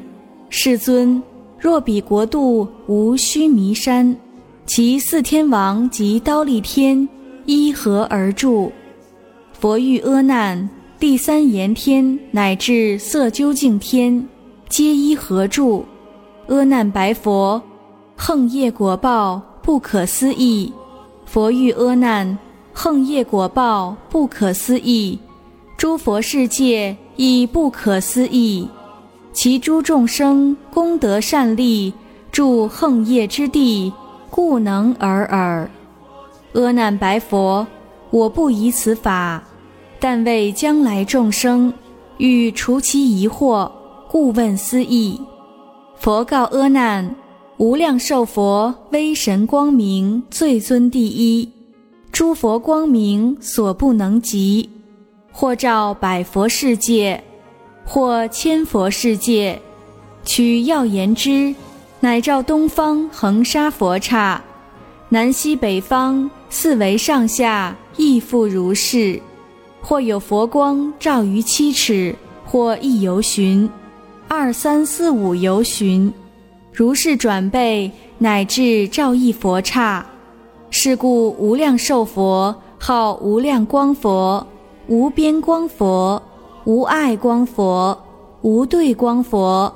[0.51, 1.23] 世尊，
[1.59, 4.17] 若彼国度无须弥山，
[4.67, 7.09] 其四天王及刀立天
[7.47, 8.71] 依何而住？”
[9.59, 10.69] 佛欲阿难，
[10.99, 14.29] 第三炎天乃至色究竟天。
[14.73, 15.85] 皆依何住？
[16.49, 17.61] 阿难白佛：
[18.17, 20.73] 横业果报不可思议。
[21.27, 22.39] 佛欲阿难：
[22.73, 25.19] 横业果报不可思议。
[25.77, 28.67] 诸佛世界亦不可思议。
[29.35, 31.93] 其诸众生功德善利，
[32.31, 33.93] 住横业之地，
[34.31, 35.71] 故能尔尔。
[36.55, 37.67] 阿难白佛：
[38.09, 39.43] 我不疑此法，
[40.01, 41.71] 但为将来众生，
[42.17, 43.71] 欲除其疑惑。
[44.13, 45.19] 故问思义，
[45.97, 47.17] 佛告阿难：
[47.57, 51.49] 无量寿佛威神光明最尊第一，
[52.13, 54.69] 诸佛光明所不能及，
[55.33, 57.25] 或照百佛世界，
[57.87, 59.59] 或千佛世界，
[60.27, 61.55] 取要言之，
[61.99, 64.39] 乃照东方恒沙佛刹，
[65.09, 69.19] 南西北方四维上下亦复如是。
[69.81, 73.67] 或有佛光照于七尺，或亦游旬，
[74.35, 76.11] 二三四五游巡，
[76.73, 80.07] 如是转背，乃至照一佛刹。
[80.71, 84.47] 是故无量寿佛号无量光佛、
[84.87, 86.23] 无边光佛、
[86.65, 88.03] 无碍光佛、
[88.41, 89.71] 无对光佛、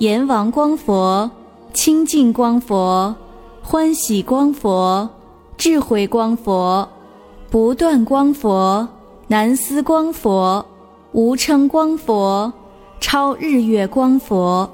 [0.00, 1.30] 阎王光佛、
[1.72, 3.16] 清净光佛、
[3.62, 5.08] 欢喜光佛、
[5.56, 6.86] 智慧光佛、
[7.48, 8.86] 不断光佛。
[9.28, 10.62] 南思光佛、
[11.12, 12.52] 无称光佛、
[13.06, 14.68] 超日月光佛，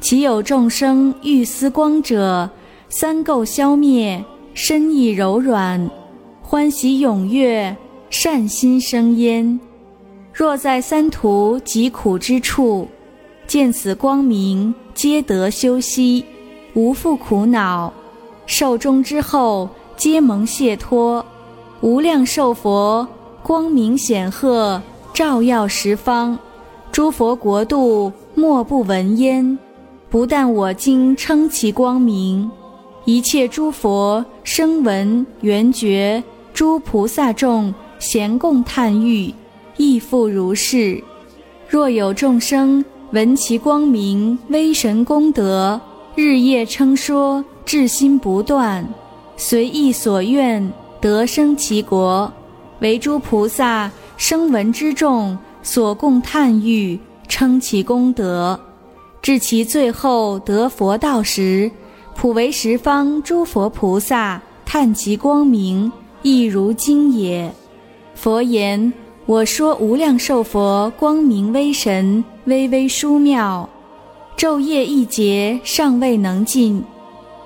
[0.00, 2.48] 其有众生欲思光者，
[2.88, 5.90] 三垢消灭，身意柔软，
[6.40, 7.76] 欢喜踊跃，
[8.08, 9.60] 善心生焉。
[10.32, 12.88] 若在三途疾苦之处，
[13.46, 16.24] 见此光明，皆得休息，
[16.72, 17.92] 无复苦恼。
[18.46, 21.22] 寿终之后，皆蒙解脱。
[21.82, 23.06] 无量寿佛。
[23.42, 24.80] 光明显赫，
[25.12, 26.38] 照耀十方，
[26.98, 29.56] 诸佛国度莫不闻焉。
[30.10, 32.50] 不但我今称其光明，
[33.04, 36.20] 一切诸佛声闻缘觉
[36.52, 39.32] 诸菩萨众咸共叹誉，
[39.76, 41.00] 亦复如是。
[41.68, 45.80] 若有众生闻其光明威神功德，
[46.16, 48.84] 日夜称说，至心不断，
[49.36, 52.32] 随意所愿，得生其国。
[52.80, 55.38] 为诸菩萨声闻之众
[55.70, 56.98] 所共叹誉，
[57.28, 58.58] 称其功德，
[59.20, 61.70] 至其最后得佛道时，
[62.16, 65.92] 普为十方诸佛菩萨叹其光明，
[66.22, 67.52] 亦如今也。
[68.14, 68.90] 佛言：
[69.26, 73.68] 我说无量寿佛光明威神，巍巍殊妙，
[74.38, 76.82] 昼夜一劫尚未能尽。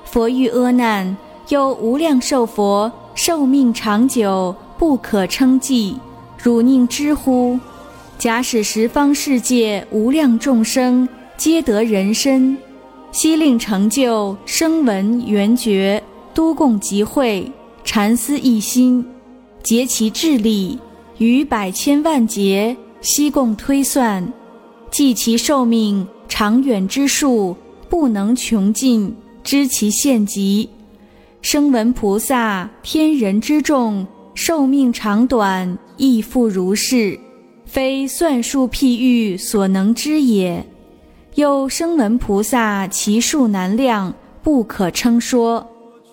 [0.05, 1.17] 佛欲阿难，
[1.49, 4.55] 又无量寿佛寿命长久。
[4.79, 5.97] 不可称计，
[6.41, 7.59] 汝宁知乎？
[8.23, 12.57] 假使十方世界无量众生皆得人身，
[13.11, 16.01] 悉令成就声闻缘觉，
[16.33, 17.51] 都共集会，
[17.83, 19.05] 禅思一心，
[19.65, 20.79] 竭其智力，
[21.19, 24.33] 于百千万劫悉共推算，
[24.89, 27.57] 计其寿命长远之数，
[27.89, 29.13] 不能穷尽，
[29.43, 30.71] 知其限极。
[31.41, 34.07] 声闻菩萨天人之众。
[34.35, 37.19] 寿命长短亦复如是，
[37.73, 40.63] 非算数譬喻所能知也。
[41.37, 44.13] 又声闻菩萨其数难量，
[44.43, 45.67] 不可称说，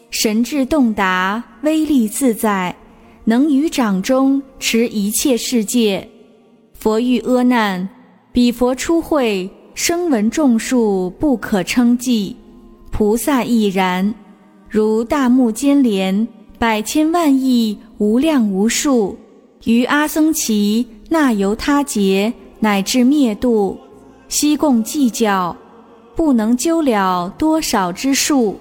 [0.09, 2.73] 神智洞达，威力自在，
[3.25, 6.07] 能于掌中持一切世界。
[6.73, 7.89] 佛欲阿难，
[8.31, 12.37] 彼佛出会，声闻众数不可称计，
[12.89, 14.15] 菩萨亦然，
[14.69, 16.25] 如大木尖莲。
[16.57, 19.17] 百千万亿无量无数，
[19.65, 23.77] 于阿僧祇那由他劫乃至灭度，
[24.27, 25.57] 悉共计较，
[26.15, 28.57] 不能究了多少之数。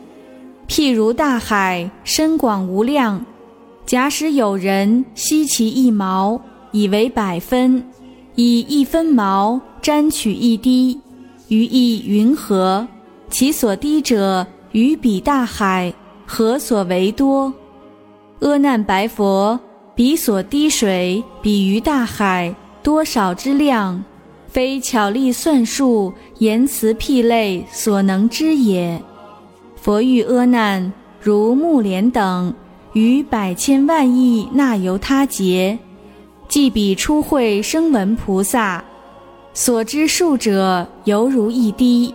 [0.66, 3.24] 譬如大海深广无量，
[3.84, 6.40] 假使有人吸其一毛，
[6.72, 7.82] 以为百分，
[8.34, 10.98] 以一分毛沾取一滴，
[11.48, 12.86] 于一云何？
[13.30, 15.92] 其所滴者，于彼大海，
[16.26, 17.52] 何所为多？
[18.40, 19.58] 阿难白佛，
[19.98, 24.00] 彼所滴水，比于大海多少之量，
[24.46, 29.02] 非巧力算数、言辞譬类所能知也。
[29.74, 32.54] 佛欲阿难，如木莲等，
[32.92, 35.76] 于百千万亿那由他劫，
[36.46, 38.84] 即彼初会声闻菩萨，
[39.52, 42.14] 所知数者犹如一滴，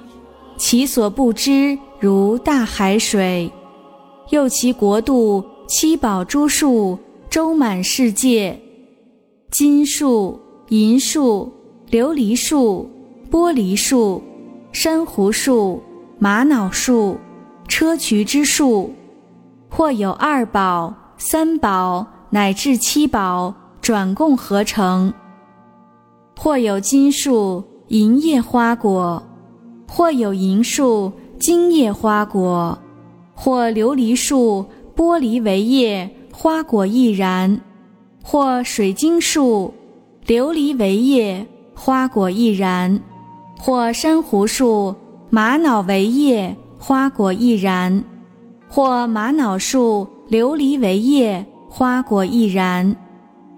[0.55, 3.51] 其所不知如大海水，
[4.29, 5.43] 又其国度。
[5.65, 6.99] 七宝诸树
[7.33, 8.59] 周满世界，
[9.49, 11.51] 金树、银树、
[11.89, 12.87] 琉璃树、
[13.31, 14.21] 玻璃树、
[14.71, 15.81] 珊瑚树、
[16.19, 17.17] 玛瑙树、
[17.67, 18.93] 砗磲之树，
[19.67, 25.11] 或有二宝、三宝乃至七宝转共合成；
[26.37, 29.19] 或有金树、银叶花果；
[29.89, 32.77] 或有银树、金叶花果；
[33.33, 34.63] 或琉璃树。
[34.95, 36.07] 玻璃为叶，
[36.43, 37.57] 花果亦然；
[38.21, 39.73] 或水晶树，
[40.27, 42.99] 琉璃为叶，花果亦然；
[43.57, 44.93] 或珊瑚树，
[45.29, 48.03] 玛瑙为叶，花果亦然；
[48.67, 52.93] 或玛瑙树、琉璃为叶，花果亦然；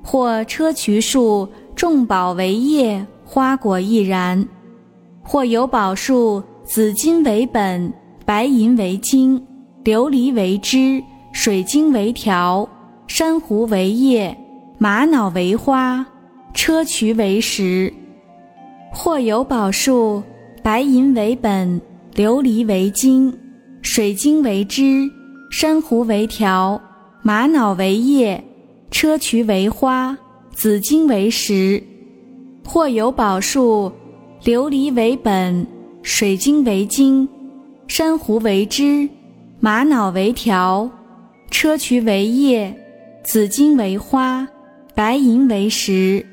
[0.04, 4.46] 或砗磲树、众宝为叶，花果亦然；
[5.24, 7.92] 或有宝树，紫金为本，
[8.26, 9.44] 白银为茎，
[9.84, 12.70] 琉璃为枝，水晶为条，
[13.08, 14.36] 珊瑚为叶，
[14.78, 16.06] 玛瑙为花，
[16.54, 17.94] 砗磲为石。
[18.92, 20.24] 或有宝树，
[20.64, 21.82] 白银为本，
[22.16, 23.38] 琉璃为晶，
[23.82, 25.10] 水晶为枝，
[25.52, 26.82] 珊瑚为条，
[27.22, 28.44] 玛瑙为叶，
[28.90, 30.18] 砗磲为花，
[30.54, 31.82] 紫金为石。
[32.66, 33.92] 或有宝树，
[34.44, 35.66] 琉璃为本，
[36.02, 37.28] 水晶为晶，
[37.88, 39.08] 珊瑚为枝，
[39.60, 40.90] 玛瑙为条，
[41.52, 42.76] 砗磲为叶，
[43.26, 44.48] 紫金为花，
[44.94, 46.24] 白银为石。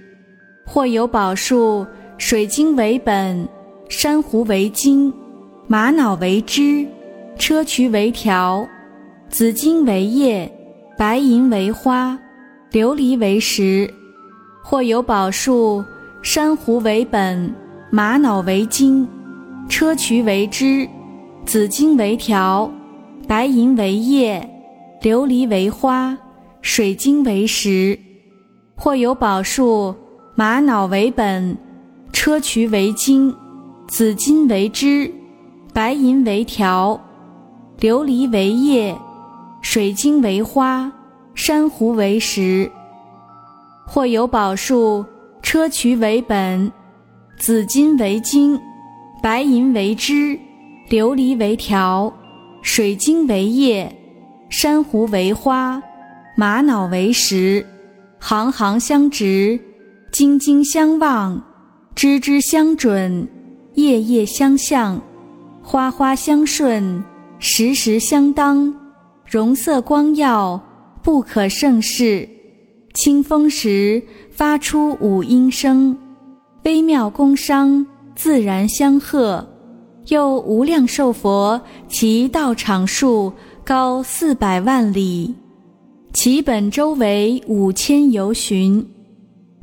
[0.66, 1.86] 或有宝树。
[2.18, 3.48] 水晶为本，
[3.88, 5.12] 珊瑚为茎，
[5.66, 6.86] 玛瑙为枝，
[7.36, 8.64] 砗磲为条，
[9.28, 10.48] 紫金为叶，
[10.96, 12.16] 白银为花，
[12.70, 13.92] 琉璃为石。
[14.62, 15.82] 或有宝树，
[16.22, 17.52] 珊瑚为本，
[17.90, 19.08] 玛瑙为茎，
[19.68, 20.86] 砗磲为枝，
[21.44, 22.70] 紫金为条，
[23.26, 24.48] 白银为叶，
[25.00, 26.16] 琉璃为花，
[26.62, 27.98] 水晶为实。
[28.74, 29.94] 或有宝树，
[30.34, 31.56] 玛瑙为本。
[32.12, 33.34] 砗磲为晶，
[33.88, 35.12] 紫金为枝，
[35.72, 37.00] 白银为条，
[37.80, 38.96] 琉璃为叶，
[39.60, 40.92] 水晶为花，
[41.34, 42.70] 珊瑚为石。
[43.86, 45.04] 或有宝树，
[45.42, 46.70] 砗磲为本，
[47.38, 48.60] 紫金为晶，
[49.22, 50.38] 白银为枝，
[50.90, 52.12] 琉璃为条，
[52.62, 53.92] 水晶为叶，
[54.48, 55.82] 珊瑚为花，
[56.34, 57.64] 玛瑙为实，
[58.18, 59.60] 行行相直，
[60.10, 61.42] 晶晶相望。
[61.94, 63.28] 枝枝相准，
[63.74, 64.98] 叶叶相向，
[65.62, 67.04] 花花相顺，
[67.38, 68.74] 时时相当，
[69.26, 70.58] 容色光耀，
[71.02, 72.26] 不可胜视。
[72.94, 75.96] 清风时发出五音声，
[76.64, 79.46] 微妙宫商，自然相和。
[80.08, 83.32] 又无量寿佛，其道场数
[83.64, 85.34] 高四百万里，
[86.12, 88.86] 其本周围五千由旬。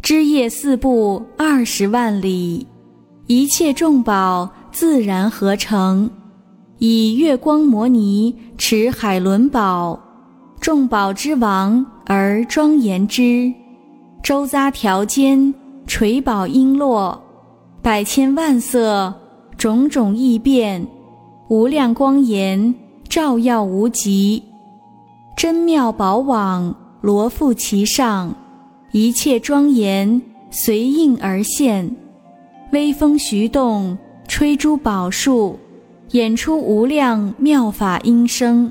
[0.01, 2.65] 枝叶四部二十万里，
[3.27, 6.09] 一切众宝自然合成，
[6.79, 9.99] 以月光摩尼持海伦宝，
[10.59, 13.53] 众宝之王而庄严之。
[14.23, 15.53] 周匝条间
[15.85, 17.15] 垂宝璎珞，
[17.83, 19.13] 百千万色，
[19.55, 20.85] 种种异变，
[21.49, 22.73] 无量光颜
[23.07, 24.41] 照耀无极，
[25.39, 28.35] 真妙宝网罗覆其上。
[28.91, 30.21] 一切庄严
[30.51, 31.95] 随应而现，
[32.73, 35.57] 微风徐动，吹诸宝树，
[36.11, 38.69] 演出无量妙法音声，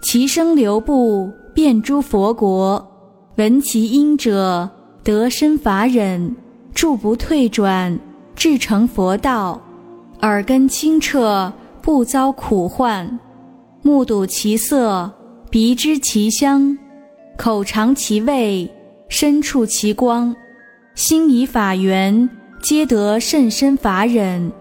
[0.00, 2.86] 其声流布遍诸佛国，
[3.34, 4.70] 闻其音者
[5.02, 6.36] 得身法忍，
[6.72, 7.98] 住不退转，
[8.36, 9.60] 至成佛道，
[10.20, 11.52] 耳根清澈，
[11.82, 13.18] 不遭苦患，
[13.82, 15.10] 目睹其色，
[15.56, 16.76] 鼻知其香，
[17.34, 18.70] 口尝其味。
[19.08, 20.36] 身处其光，
[20.94, 22.28] 心以法缘，
[22.60, 24.52] 皆得甚深法忍，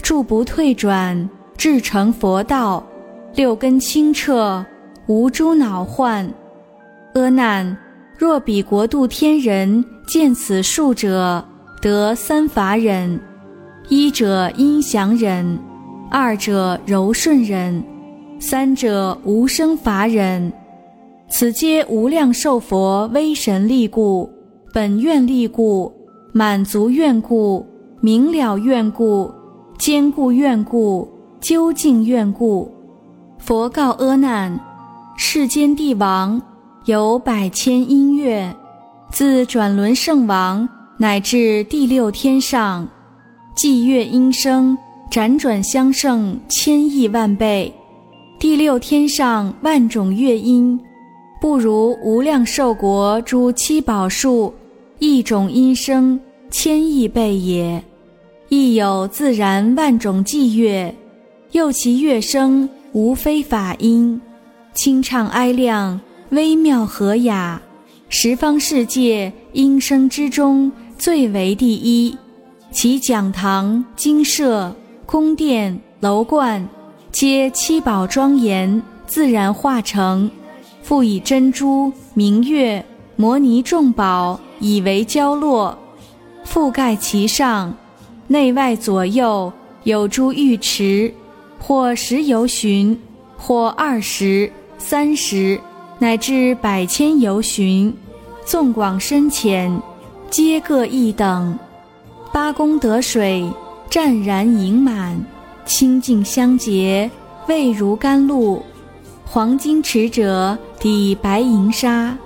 [0.00, 1.28] 住不退转，
[1.58, 2.82] 至成佛道。
[3.34, 4.64] 六根清澈，
[5.06, 6.26] 无诸恼患。
[7.12, 7.76] 阿难，
[8.16, 11.46] 若彼国度天人见此数者，
[11.82, 13.20] 得三法忍：
[13.90, 15.58] 一者音响忍，
[16.10, 17.84] 二者柔顺忍，
[18.40, 20.52] 三者无生法忍。
[21.28, 24.30] 此皆无量寿佛威神力故，
[24.72, 25.92] 本愿力故，
[26.32, 27.66] 满足愿故，
[28.00, 29.30] 明了愿故，
[29.76, 31.06] 坚固愿故，
[31.40, 32.72] 究竟愿故。
[33.38, 34.58] 佛告阿难：
[35.16, 36.40] 世间帝王
[36.86, 38.54] 有百千音乐，
[39.10, 40.66] 自转轮圣王
[40.96, 42.88] 乃至第六天上，
[43.54, 44.76] 伎乐音声
[45.10, 47.72] 辗转相胜千亿万倍，
[48.38, 50.78] 第六天上万种乐音。
[51.40, 54.54] 不如无量寿国诸七宝树，
[55.00, 56.18] 一种音声
[56.48, 57.82] 千亿倍也。
[58.48, 60.94] 亦有自然万种伎乐，
[61.50, 64.20] 又其乐声无非法音，
[64.72, 67.60] 清畅哀亮，微妙和雅。
[68.08, 72.16] 十方世界音声之中最为第一。
[72.70, 74.74] 其讲堂、精舍、
[75.06, 76.66] 宫殿、楼观，
[77.10, 80.30] 皆七宝庄严，自然化成。
[80.82, 82.84] 复以珍珠、明月、
[83.16, 85.76] 摩尼众宝以为交落，
[86.46, 87.74] 覆盖其上，
[88.26, 89.52] 内外左右
[89.84, 91.12] 有诸浴池，
[91.58, 92.98] 或十由旬，
[93.36, 95.60] 或二十、三十，
[95.98, 97.94] 乃至百千由旬，
[98.44, 99.80] 纵广深浅，
[100.30, 101.58] 皆各一等。
[102.32, 103.50] 八功德水，
[103.90, 105.18] 湛然盈满，
[105.68, 107.10] 清净相洁，
[107.46, 108.64] 味如甘露。
[109.26, 112.16] 黄金池者，抵白银沙；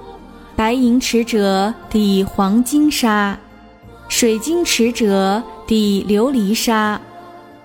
[0.55, 3.36] 白银池者，抵黄金沙；
[4.09, 7.01] 水晶池者，抵琉璃沙；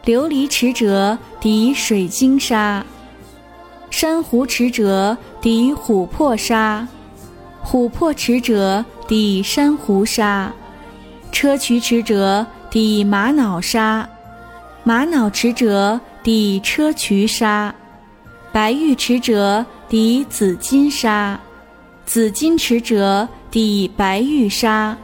[0.06, 2.82] 琉璃池者，抵水晶沙；
[3.92, 6.88] 珊瑚池者，抵琥珀沙；
[7.64, 10.52] 琥珀池者，抵珊瑚沙；
[11.32, 14.04] 砗磲池者，抵玛瑙沙；
[14.88, 17.76] 玛瑙池者，抵砗磲沙。
[18.54, 21.38] 白玉池者，抵紫金沙；
[22.06, 24.96] 紫金池者，抵白玉沙。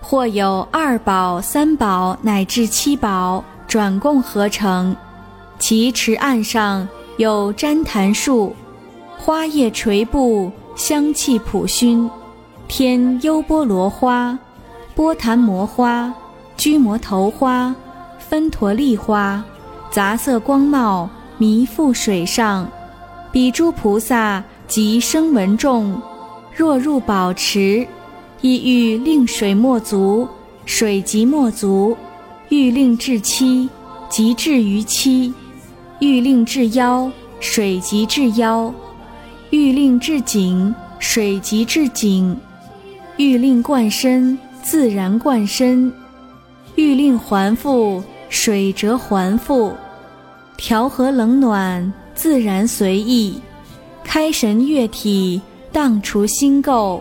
[0.00, 4.96] 或有二宝、三宝乃至七宝转供合成。
[5.58, 6.88] 其池岸上
[7.18, 8.56] 有旃檀树，
[9.18, 12.10] 花叶垂布，香气普熏。
[12.66, 14.38] 天优波罗花、
[14.94, 16.10] 波檀摩花、
[16.56, 17.74] 居摩头花、
[18.32, 19.44] 芬陀利花，
[19.90, 21.06] 杂色光茂。
[21.36, 22.66] 弥覆水上，
[23.30, 26.00] 彼诸菩萨及声闻众，
[26.56, 27.86] 若入宝池，
[28.40, 30.26] 亦欲令水莫足，
[30.64, 31.94] 水即莫足；
[32.48, 33.68] 欲令至期，
[34.08, 35.30] 即至于期；
[35.98, 38.72] 欲令至腰，水即至腰；
[39.50, 42.34] 欲令至颈，水即至颈；
[43.18, 45.92] 欲令贯身，自然贯身；
[46.76, 48.02] 欲令还复，
[48.32, 49.74] 水折还复。
[50.56, 53.38] 调和冷暖自然随意，
[54.02, 56.98] 开神悦体，荡除心垢，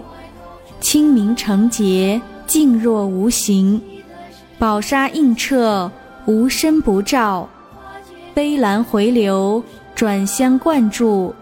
[0.82, 3.82] 清明澄洁，静若无形。
[4.60, 5.90] 宝沙映彻，
[6.26, 7.48] 无身不照。
[8.34, 9.64] 悲兰回流，
[9.96, 11.34] 转香灌注，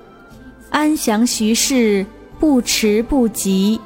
[0.70, 2.06] 安详徐逝，
[2.40, 3.82] 不迟不急。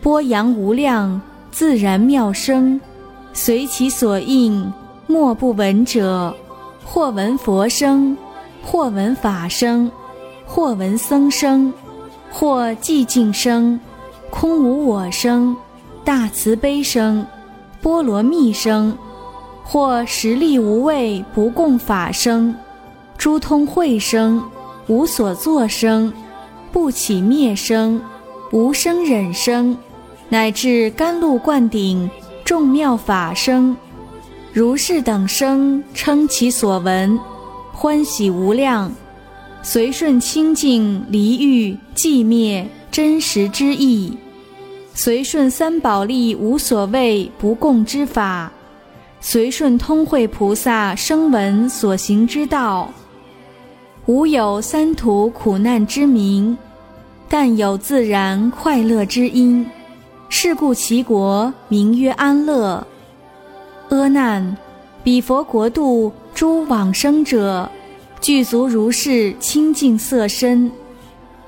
[0.00, 1.20] 波扬无量，
[1.50, 2.80] 自然妙声，
[3.32, 4.72] 随其所应，
[5.06, 6.34] 莫不闻者。
[6.88, 8.16] 或闻佛声，
[8.62, 9.90] 或闻法声，
[10.46, 11.70] 或闻僧声，
[12.30, 13.78] 或寂静声，
[14.30, 15.54] 空无我声，
[16.04, 17.26] 大慈悲声，
[17.82, 18.96] 波罗蜜声，
[19.64, 22.54] 或实力无畏不共法声，
[23.18, 24.40] 诸通会声，
[24.86, 26.10] 无所作声，
[26.70, 28.00] 不起灭声，
[28.52, 29.76] 无生忍声，
[30.28, 32.08] 乃至甘露灌顶
[32.44, 33.76] 众妙法声。
[34.56, 37.20] 如是等生称其所闻，
[37.74, 38.90] 欢喜无量，
[39.62, 44.16] 随顺清净离欲寂灭真实之意，
[44.94, 48.50] 随顺三宝利无所谓不共之法，
[49.20, 52.90] 随顺通会菩萨声闻所行之道，
[54.06, 56.56] 无有三途苦难之名，
[57.28, 59.66] 但有自然快乐之因，
[60.30, 62.82] 是故其国名曰安乐。
[64.00, 64.56] 阿难，
[65.02, 67.70] 彼佛国度诸往生者，
[68.20, 70.70] 具足如是清净色身，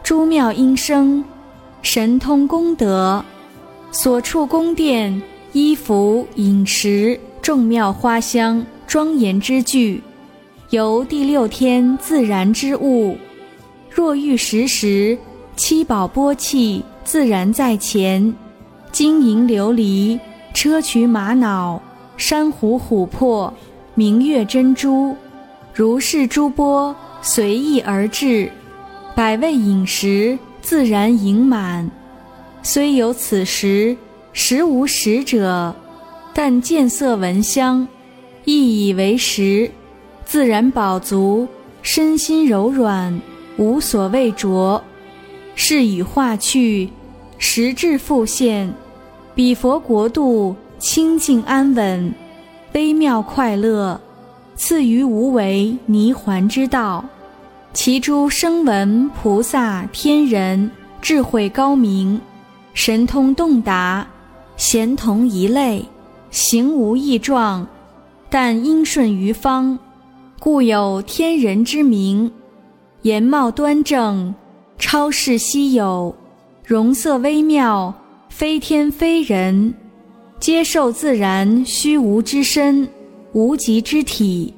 [0.02, 1.24] 诸妙音声，
[1.82, 3.24] 神通功德，
[3.90, 5.22] 所处宫殿、
[5.52, 10.02] 衣服、饮食、众妙花香、庄严之具，
[10.70, 13.16] 由第六天自然之物，
[13.90, 15.18] 若欲食时，
[15.56, 18.34] 七宝波气自然在前，
[18.92, 20.18] 金银琉璃、
[20.54, 21.80] 砗磲玛瑙。
[22.18, 23.50] 珊瑚、琥珀、
[23.94, 25.16] 明月、珍珠，
[25.72, 28.50] 如是诸波随意而至，
[29.14, 31.88] 百味饮食自然盈满。
[32.60, 33.96] 虽有此时，
[34.32, 35.72] 实无食者，
[36.34, 37.86] 但见色闻香，
[38.44, 39.70] 亦以为食，
[40.24, 41.46] 自然饱足，
[41.82, 43.18] 身心柔软，
[43.58, 44.82] 无所畏着。
[45.54, 46.90] 是以化去，
[47.38, 48.74] 时至复现，
[49.36, 50.56] 彼佛国度。
[50.78, 52.14] 清净安稳，
[52.72, 54.00] 微妙快乐，
[54.54, 57.04] 赐于无为泥环之道。
[57.72, 60.70] 其诸声闻菩萨天人
[61.02, 62.20] 智慧高明，
[62.74, 64.06] 神通洞达，
[64.56, 65.84] 贤同一类，
[66.30, 67.66] 形无异状，
[68.30, 69.76] 但应顺于方，
[70.38, 72.30] 故有天人之名。
[73.02, 74.34] 颜貌端正，
[74.78, 76.14] 超世稀有，
[76.64, 77.92] 容色微妙，
[78.28, 79.74] 非天非人。
[80.40, 82.88] 接受自然虚无之身，
[83.32, 84.54] 无极之体。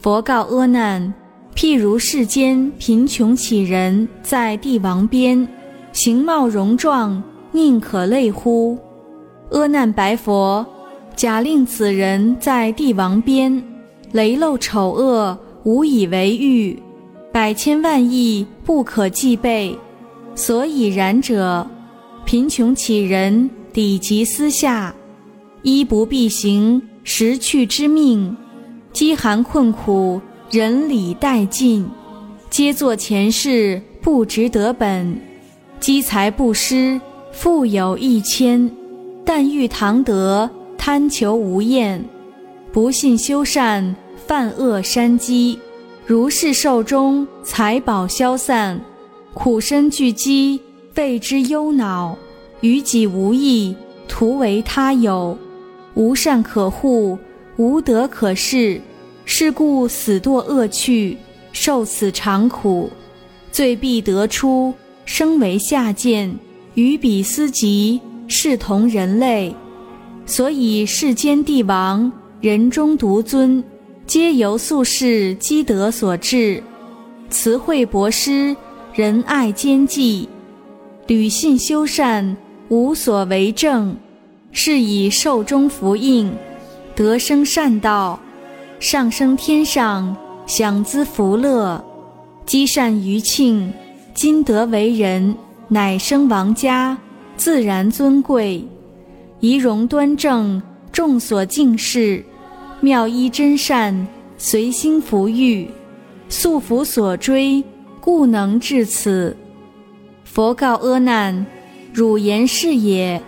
[0.00, 1.12] 佛告阿难：
[1.54, 5.46] 譬如世间贫穷乞人，在帝王边，
[5.92, 7.20] 形貌容状，
[7.50, 8.78] 宁可累乎？
[9.50, 10.64] 阿难白佛：
[11.16, 13.62] 假令此人在帝王边，
[14.12, 16.80] 雷露丑恶，无以为喻，
[17.32, 19.76] 百千万亿不可计备。
[20.36, 21.66] 所以然者，
[22.24, 24.94] 贫穷乞人，抵及私下，
[25.66, 28.36] 衣不蔽行，食去之命，
[28.92, 31.84] 饥寒困苦，人礼殆尽，
[32.48, 35.20] 皆作前世不值得本，
[35.80, 37.00] 积财不施，
[37.32, 38.70] 富有一千，
[39.24, 40.48] 但欲堂得，
[40.78, 42.04] 贪求无厌，
[42.70, 43.96] 不信修善。
[44.24, 45.58] 犯恶山积，
[46.04, 48.80] 如是寿终，财宝消散，
[49.34, 50.60] 苦身聚积，
[50.94, 52.16] 为之忧恼，
[52.60, 53.74] 于己无益，
[54.06, 55.36] 徒为他有，
[55.96, 57.18] 无善可护，
[57.56, 58.80] 无德可恃，
[59.24, 61.16] 是故死堕恶趣，
[61.52, 62.90] 受此长苦，
[63.50, 64.74] 罪必得出，
[65.06, 66.32] 生为下贱，
[66.74, 69.54] 与彼斯及，视同人类，
[70.26, 73.64] 所以世间帝王，人中独尊。
[74.06, 76.62] 皆由宿世积德所致，
[77.30, 78.54] 慈惠博施，
[78.94, 80.28] 仁爱兼济，
[81.06, 82.36] 履信修善，
[82.68, 83.96] 无所为正，
[84.58, 86.32] 是以寿终福应，
[86.94, 88.18] 得生善道，
[88.80, 91.84] 上升天上，享资福乐，
[92.46, 93.70] 积善余庆，
[94.14, 95.36] 今得为人，
[95.68, 96.96] 乃生王家，
[97.36, 98.64] 自然尊贵，
[99.40, 102.24] 仪容端正，众所敬视。
[102.80, 105.68] 妙一真善，随心福欲，
[106.30, 107.62] 素福所追，
[108.00, 109.36] 故能至此。
[110.24, 111.44] 佛告阿难：
[111.92, 113.22] 汝言是也。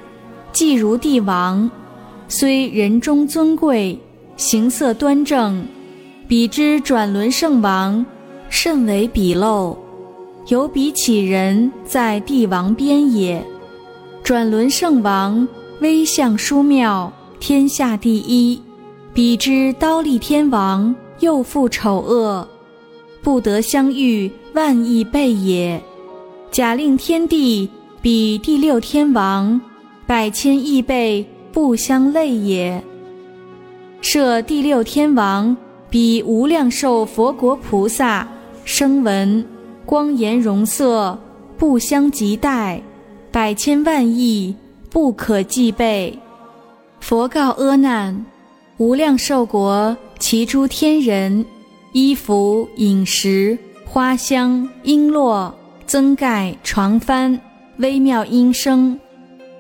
[0.58, 1.70] 既如帝王，
[2.26, 3.96] 虽人中尊贵，
[4.36, 5.64] 形色端正，
[6.26, 8.04] 彼之转轮圣王，
[8.48, 9.76] 甚为鄙陋。
[10.48, 13.40] 有彼乞人，在帝王边也。
[14.24, 15.46] 转轮圣王，
[15.80, 18.60] 威相殊妙，天下第一。
[19.14, 22.48] 彼之刀立天王，又复丑恶，
[23.22, 25.80] 不得相遇，万亿倍也。
[26.50, 27.70] 假令天地
[28.02, 29.60] 比第六天王，
[30.08, 32.82] 百千亿倍不相类也。
[34.00, 35.54] 设第六天王
[35.90, 38.26] 比无量寿佛国菩萨，
[38.64, 39.44] 声闻
[39.84, 41.18] 光颜容色
[41.58, 42.80] 不相及待，
[43.30, 44.56] 百千万亿
[44.88, 46.18] 不可计备。
[47.00, 48.24] 佛告阿难。
[48.78, 51.44] 无量寿国，其诸天人，
[51.92, 55.52] 衣服、饮食、花香、璎珞、
[55.84, 57.38] 增盖、床幡，
[57.76, 58.98] 微妙音声，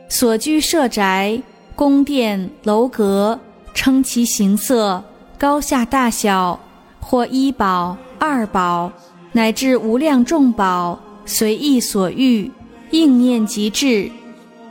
[0.08, 1.40] 所居舍宅、
[1.76, 3.38] 宫殿、楼阁，
[3.74, 5.02] 称其形色、
[5.36, 6.58] 高下大小，
[6.98, 8.90] 或一宝、二宝，
[9.32, 12.50] 乃至无量众宝，随意所欲，
[12.90, 14.10] 应念即至。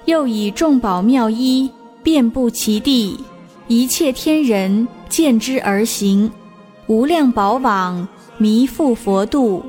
[0.06, 1.70] 又以众宝妙衣，
[2.02, 3.20] 遍布其地。
[3.68, 6.32] 一切天人见之而行，
[6.88, 8.08] 无量宝网
[8.38, 9.64] 弥覆佛度，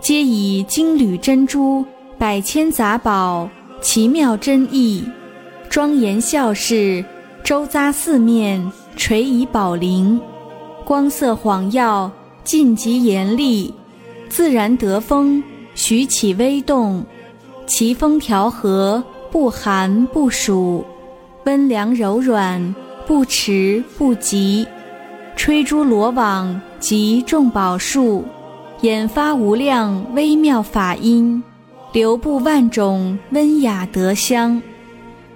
[0.00, 1.84] 皆以金缕珍珠、
[2.18, 3.48] 百千杂宝、
[3.80, 5.04] 奇妙真意，
[5.68, 7.04] 庄严孝事，
[7.42, 10.20] 周匝四面垂以宝铃，
[10.84, 12.10] 光色晃耀，
[12.44, 13.72] 尽极严厉，
[14.28, 15.42] 自然得风，
[15.74, 17.04] 徐起微动，
[17.66, 20.84] 其风调和，不寒不暑，
[21.44, 22.74] 温凉柔软。
[23.06, 24.64] 不迟不急，
[25.34, 28.24] 吹珠罗网及众宝树，
[28.82, 31.42] 演发无量微妙法音，
[31.92, 34.60] 流布万种温雅德香。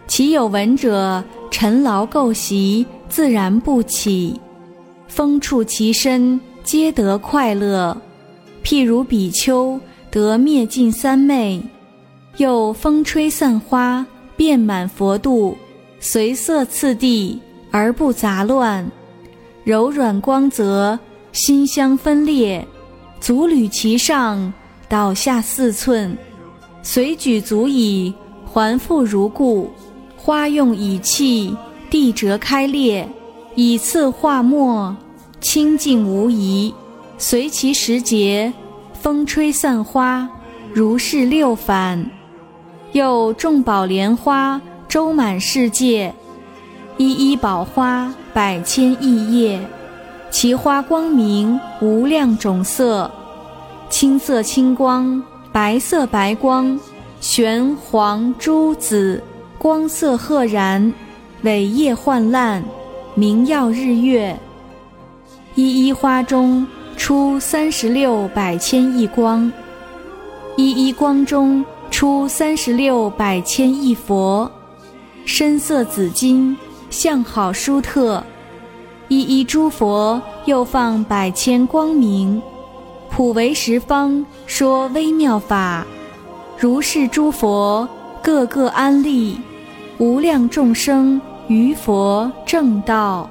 [0.06, 4.38] 其有闻者，尘劳垢习，自然不起。
[5.08, 7.96] 风触其身，皆得快乐。
[8.62, 9.80] 譬如比丘
[10.10, 11.62] 得灭尽三昧，
[12.36, 14.04] 又风吹散花，
[14.36, 15.56] 遍满佛度，
[16.00, 17.40] 随色次第。
[17.76, 18.88] 而不杂乱，
[19.64, 20.96] 柔软光泽，
[21.32, 22.64] 馨香分裂，
[23.20, 24.52] 足履其上，
[24.88, 26.16] 倒下四寸，
[26.86, 28.14] 随举足矣，
[28.44, 29.70] 还复如故。
[30.16, 31.56] 花用以器，
[31.88, 33.08] 地折开裂，
[33.54, 34.94] 以次化末，
[35.40, 36.72] 清净无疑。
[37.16, 38.52] 随其时节，
[38.92, 40.28] 风吹散花，
[40.74, 42.10] 如是六反。
[42.92, 46.14] 又众宝莲花，周满世界。
[46.98, 49.58] 一一宝花百千亿叶，
[50.30, 53.10] 其花光明无量种色，
[53.88, 55.22] 青色青光，
[55.54, 56.76] 白色白光，
[57.20, 59.22] 玄黄朱紫，
[59.56, 60.92] 光色赫然，
[61.42, 62.64] 伟业焕烂，
[63.14, 64.36] 明耀日月。
[65.54, 69.48] 一一花中出三十六百千亿光，
[70.56, 74.50] 一一光中出三十六百千亿佛，
[75.24, 76.56] 身色紫金。
[76.90, 78.24] 相好殊特，
[79.06, 82.42] 一一诸佛又放百千光明，
[83.16, 85.86] 普为十方说微妙法。
[86.58, 87.88] 如是诸佛
[88.20, 89.40] 个个安利，
[89.98, 93.30] 无量众生于佛正道。